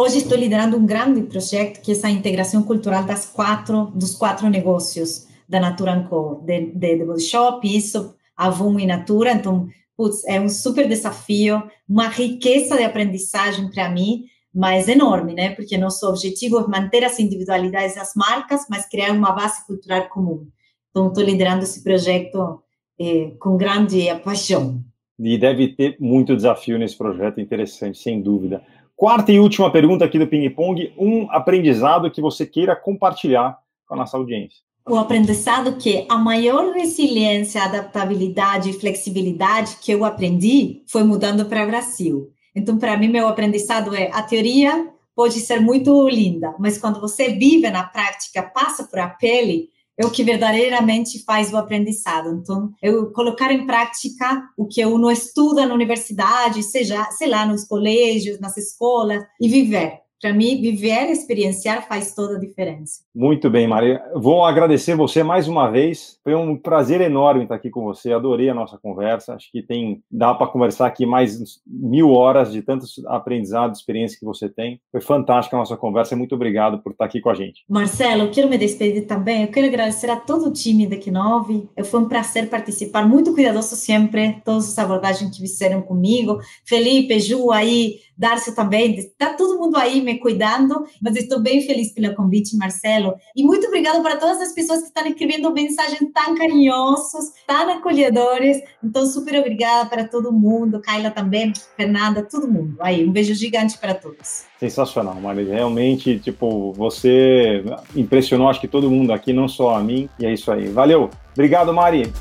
Hoje 0.00 0.18
estou 0.18 0.38
liderando 0.38 0.76
um 0.76 0.86
grande 0.86 1.22
projeto 1.22 1.82
que 1.82 1.90
é 1.90 1.94
essa 1.94 2.08
integração 2.08 2.62
cultural 2.62 3.02
das 3.02 3.26
quatro, 3.26 3.86
dos 3.86 4.14
quatro 4.14 4.48
negócios 4.48 5.26
da 5.48 5.58
Natura 5.58 6.06
Co, 6.08 6.40
de, 6.46 6.66
de, 6.66 6.98
de 6.98 7.04
Body 7.04 7.20
Shop, 7.20 7.66
isso, 7.66 8.14
Avon 8.36 8.78
e 8.78 8.86
Natura. 8.86 9.32
Então, 9.32 9.68
putz, 9.96 10.24
é 10.28 10.40
um 10.40 10.48
super 10.48 10.86
desafio, 10.86 11.64
uma 11.88 12.06
riqueza 12.06 12.76
de 12.76 12.84
aprendizagem 12.84 13.68
para 13.72 13.90
mim, 13.90 14.26
mas 14.54 14.86
enorme, 14.86 15.34
né? 15.34 15.50
Porque 15.56 15.76
nosso 15.76 16.08
objetivo 16.08 16.60
é 16.60 16.68
manter 16.68 17.04
as 17.04 17.18
individualidades 17.18 17.96
das 17.96 18.14
marcas, 18.14 18.66
mas 18.70 18.88
criar 18.88 19.10
uma 19.10 19.32
base 19.32 19.66
cultural 19.66 20.08
comum. 20.08 20.46
Então, 20.90 21.08
estou 21.08 21.24
liderando 21.24 21.64
esse 21.64 21.82
projeto 21.82 22.62
eh, 23.00 23.32
com 23.40 23.56
grande 23.56 24.14
paixão. 24.22 24.80
E 25.18 25.36
deve 25.36 25.74
ter 25.74 25.96
muito 25.98 26.36
desafio 26.36 26.78
nesse 26.78 26.96
projeto, 26.96 27.40
interessante, 27.40 27.98
sem 27.98 28.22
dúvida. 28.22 28.62
Quarta 28.98 29.30
e 29.30 29.38
última 29.38 29.70
pergunta 29.70 30.04
aqui 30.04 30.18
do 30.18 30.26
Ping 30.26 30.50
Pong: 30.50 30.92
um 30.98 31.30
aprendizado 31.30 32.10
que 32.10 32.20
você 32.20 32.44
queira 32.44 32.74
compartilhar 32.74 33.56
com 33.86 33.94
a 33.94 33.98
nossa 33.98 34.16
audiência. 34.16 34.58
O 34.84 34.96
aprendizado 34.96 35.76
que 35.76 36.04
a 36.08 36.18
maior 36.18 36.72
resiliência, 36.72 37.62
adaptabilidade 37.62 38.70
e 38.70 38.72
flexibilidade 38.72 39.76
que 39.80 39.92
eu 39.92 40.04
aprendi 40.04 40.82
foi 40.88 41.04
mudando 41.04 41.44
para 41.44 41.62
o 41.62 41.68
Brasil. 41.68 42.32
Então, 42.52 42.76
para 42.76 42.96
mim, 42.96 43.06
meu 43.06 43.28
aprendizado 43.28 43.94
é 43.94 44.10
a 44.12 44.20
teoria 44.20 44.90
pode 45.14 45.38
ser 45.38 45.60
muito 45.60 46.08
linda, 46.08 46.56
mas 46.58 46.76
quando 46.76 47.00
você 47.00 47.28
vive 47.28 47.70
na 47.70 47.84
prática, 47.84 48.42
passa 48.42 48.82
por 48.82 48.98
a 48.98 49.08
pele, 49.08 49.68
é 49.98 50.06
o 50.06 50.10
que 50.10 50.22
verdadeiramente 50.22 51.24
faz 51.24 51.52
o 51.52 51.56
aprendizado. 51.56 52.30
Então, 52.30 52.70
eu 52.80 53.12
colocar 53.12 53.52
em 53.52 53.66
prática 53.66 54.48
o 54.56 54.66
que 54.66 54.80
eu 54.80 54.96
não 54.98 55.10
estudo 55.10 55.66
na 55.66 55.74
universidade, 55.74 56.62
seja, 56.62 57.10
sei 57.10 57.28
lá, 57.28 57.44
nos 57.44 57.64
colégios, 57.64 58.38
nas 58.38 58.56
escolas, 58.56 59.22
e 59.40 59.48
viver 59.48 60.07
para 60.20 60.32
mim, 60.32 60.60
viver 60.60 61.08
e 61.08 61.12
experienciar 61.12 61.86
faz 61.86 62.14
toda 62.14 62.36
a 62.36 62.40
diferença. 62.40 63.02
Muito 63.14 63.48
bem, 63.48 63.68
Maria. 63.68 64.02
Vou 64.14 64.44
agradecer 64.44 64.96
você 64.96 65.22
mais 65.22 65.46
uma 65.46 65.70
vez. 65.70 66.18
Foi 66.24 66.34
um 66.34 66.56
prazer 66.56 67.00
enorme 67.00 67.44
estar 67.44 67.54
aqui 67.54 67.70
com 67.70 67.82
você. 67.84 68.12
Adorei 68.12 68.48
a 68.48 68.54
nossa 68.54 68.78
conversa. 68.78 69.34
Acho 69.34 69.50
que 69.50 69.62
tem 69.62 70.02
dá 70.10 70.34
para 70.34 70.46
conversar 70.48 70.86
aqui 70.86 71.06
mais 71.06 71.60
mil 71.66 72.10
horas 72.10 72.52
de 72.52 72.62
tantos 72.62 73.00
aprendizados, 73.06 73.78
experiências 73.78 74.18
que 74.18 74.26
você 74.26 74.48
tem. 74.48 74.80
Foi 74.90 75.00
fantástica 75.00 75.56
a 75.56 75.60
nossa 75.60 75.76
conversa. 75.76 76.16
Muito 76.16 76.34
obrigado 76.34 76.80
por 76.82 76.92
estar 76.92 77.04
aqui 77.04 77.20
com 77.20 77.30
a 77.30 77.34
gente. 77.34 77.64
Marcelo, 77.68 78.30
quero 78.30 78.48
me 78.48 78.58
despedir 78.58 79.06
também. 79.06 79.42
Eu 79.42 79.48
quero 79.48 79.66
agradecer 79.66 80.10
a 80.10 80.16
todo 80.16 80.48
o 80.48 80.52
time 80.52 80.86
da 80.86 80.96
Q9. 80.96 81.68
Foi 81.84 82.00
um 82.00 82.08
prazer 82.08 82.48
participar. 82.48 83.06
Muito 83.06 83.32
cuidadoso 83.32 83.76
sempre. 83.76 84.40
Todas 84.44 84.68
as 84.68 84.78
abordagens 84.78 85.30
que 85.30 85.42
fizeram 85.42 85.80
comigo. 85.82 86.40
Felipe, 86.64 87.18
Ju, 87.20 87.52
aí 87.52 88.00
Darcio 88.18 88.52
também, 88.54 88.96
está 88.96 89.34
todo 89.34 89.58
mundo 89.58 89.76
aí 89.76 90.00
me 90.00 90.18
cuidando, 90.18 90.84
mas 91.00 91.14
estou 91.14 91.40
bem 91.40 91.62
feliz 91.62 91.92
pelo 91.92 92.14
convite, 92.16 92.56
Marcelo. 92.56 93.14
E 93.36 93.44
muito 93.44 93.68
obrigado 93.68 94.02
para 94.02 94.16
todas 94.16 94.40
as 94.40 94.52
pessoas 94.52 94.80
que 94.80 94.86
estão 94.86 95.06
escrevendo 95.06 95.52
mensagens 95.52 96.00
tão 96.12 96.34
carinhosas, 96.34 97.32
tão 97.46 97.70
acolhedores. 97.70 98.60
Então, 98.82 99.06
super 99.06 99.38
obrigada 99.38 99.88
para 99.88 100.08
todo 100.08 100.32
mundo, 100.32 100.80
Kaila 100.80 101.12
também, 101.12 101.52
Fernanda, 101.76 102.22
todo 102.22 102.48
mundo. 102.48 102.76
Aí, 102.80 103.06
um 103.06 103.12
beijo 103.12 103.34
gigante 103.34 103.78
para 103.78 103.94
todos. 103.94 104.44
Sensacional, 104.58 105.14
Mari. 105.14 105.44
Realmente, 105.44 106.18
tipo, 106.18 106.72
você 106.72 107.62
impressionou, 107.94 108.48
acho 108.48 108.60
que 108.60 108.66
todo 108.66 108.90
mundo 108.90 109.12
aqui, 109.12 109.32
não 109.32 109.46
só 109.46 109.76
a 109.76 109.80
mim. 109.80 110.08
E 110.18 110.26
é 110.26 110.32
isso 110.32 110.50
aí. 110.50 110.66
Valeu. 110.68 111.08
Obrigado, 111.32 111.72
Mari. 111.72 112.12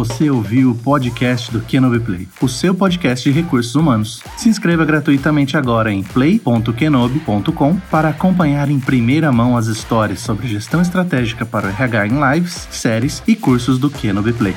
Você 0.00 0.30
ouviu 0.30 0.70
o 0.70 0.74
podcast 0.74 1.52
do 1.52 1.60
Kenobi 1.60 2.00
Play, 2.00 2.26
o 2.40 2.48
seu 2.48 2.74
podcast 2.74 3.30
de 3.30 3.38
recursos 3.38 3.74
humanos. 3.74 4.22
Se 4.38 4.48
inscreva 4.48 4.82
gratuitamente 4.82 5.58
agora 5.58 5.92
em 5.92 6.02
play.kenobi.com 6.02 7.78
para 7.90 8.08
acompanhar 8.08 8.70
em 8.70 8.80
primeira 8.80 9.30
mão 9.30 9.58
as 9.58 9.66
histórias 9.66 10.20
sobre 10.20 10.48
gestão 10.48 10.80
estratégica 10.80 11.44
para 11.44 11.66
o 11.66 11.70
RH 11.70 12.06
em 12.06 12.32
lives, 12.32 12.66
séries 12.70 13.22
e 13.26 13.36
cursos 13.36 13.78
do 13.78 13.90
Kenobi 13.90 14.32
Play. 14.32 14.56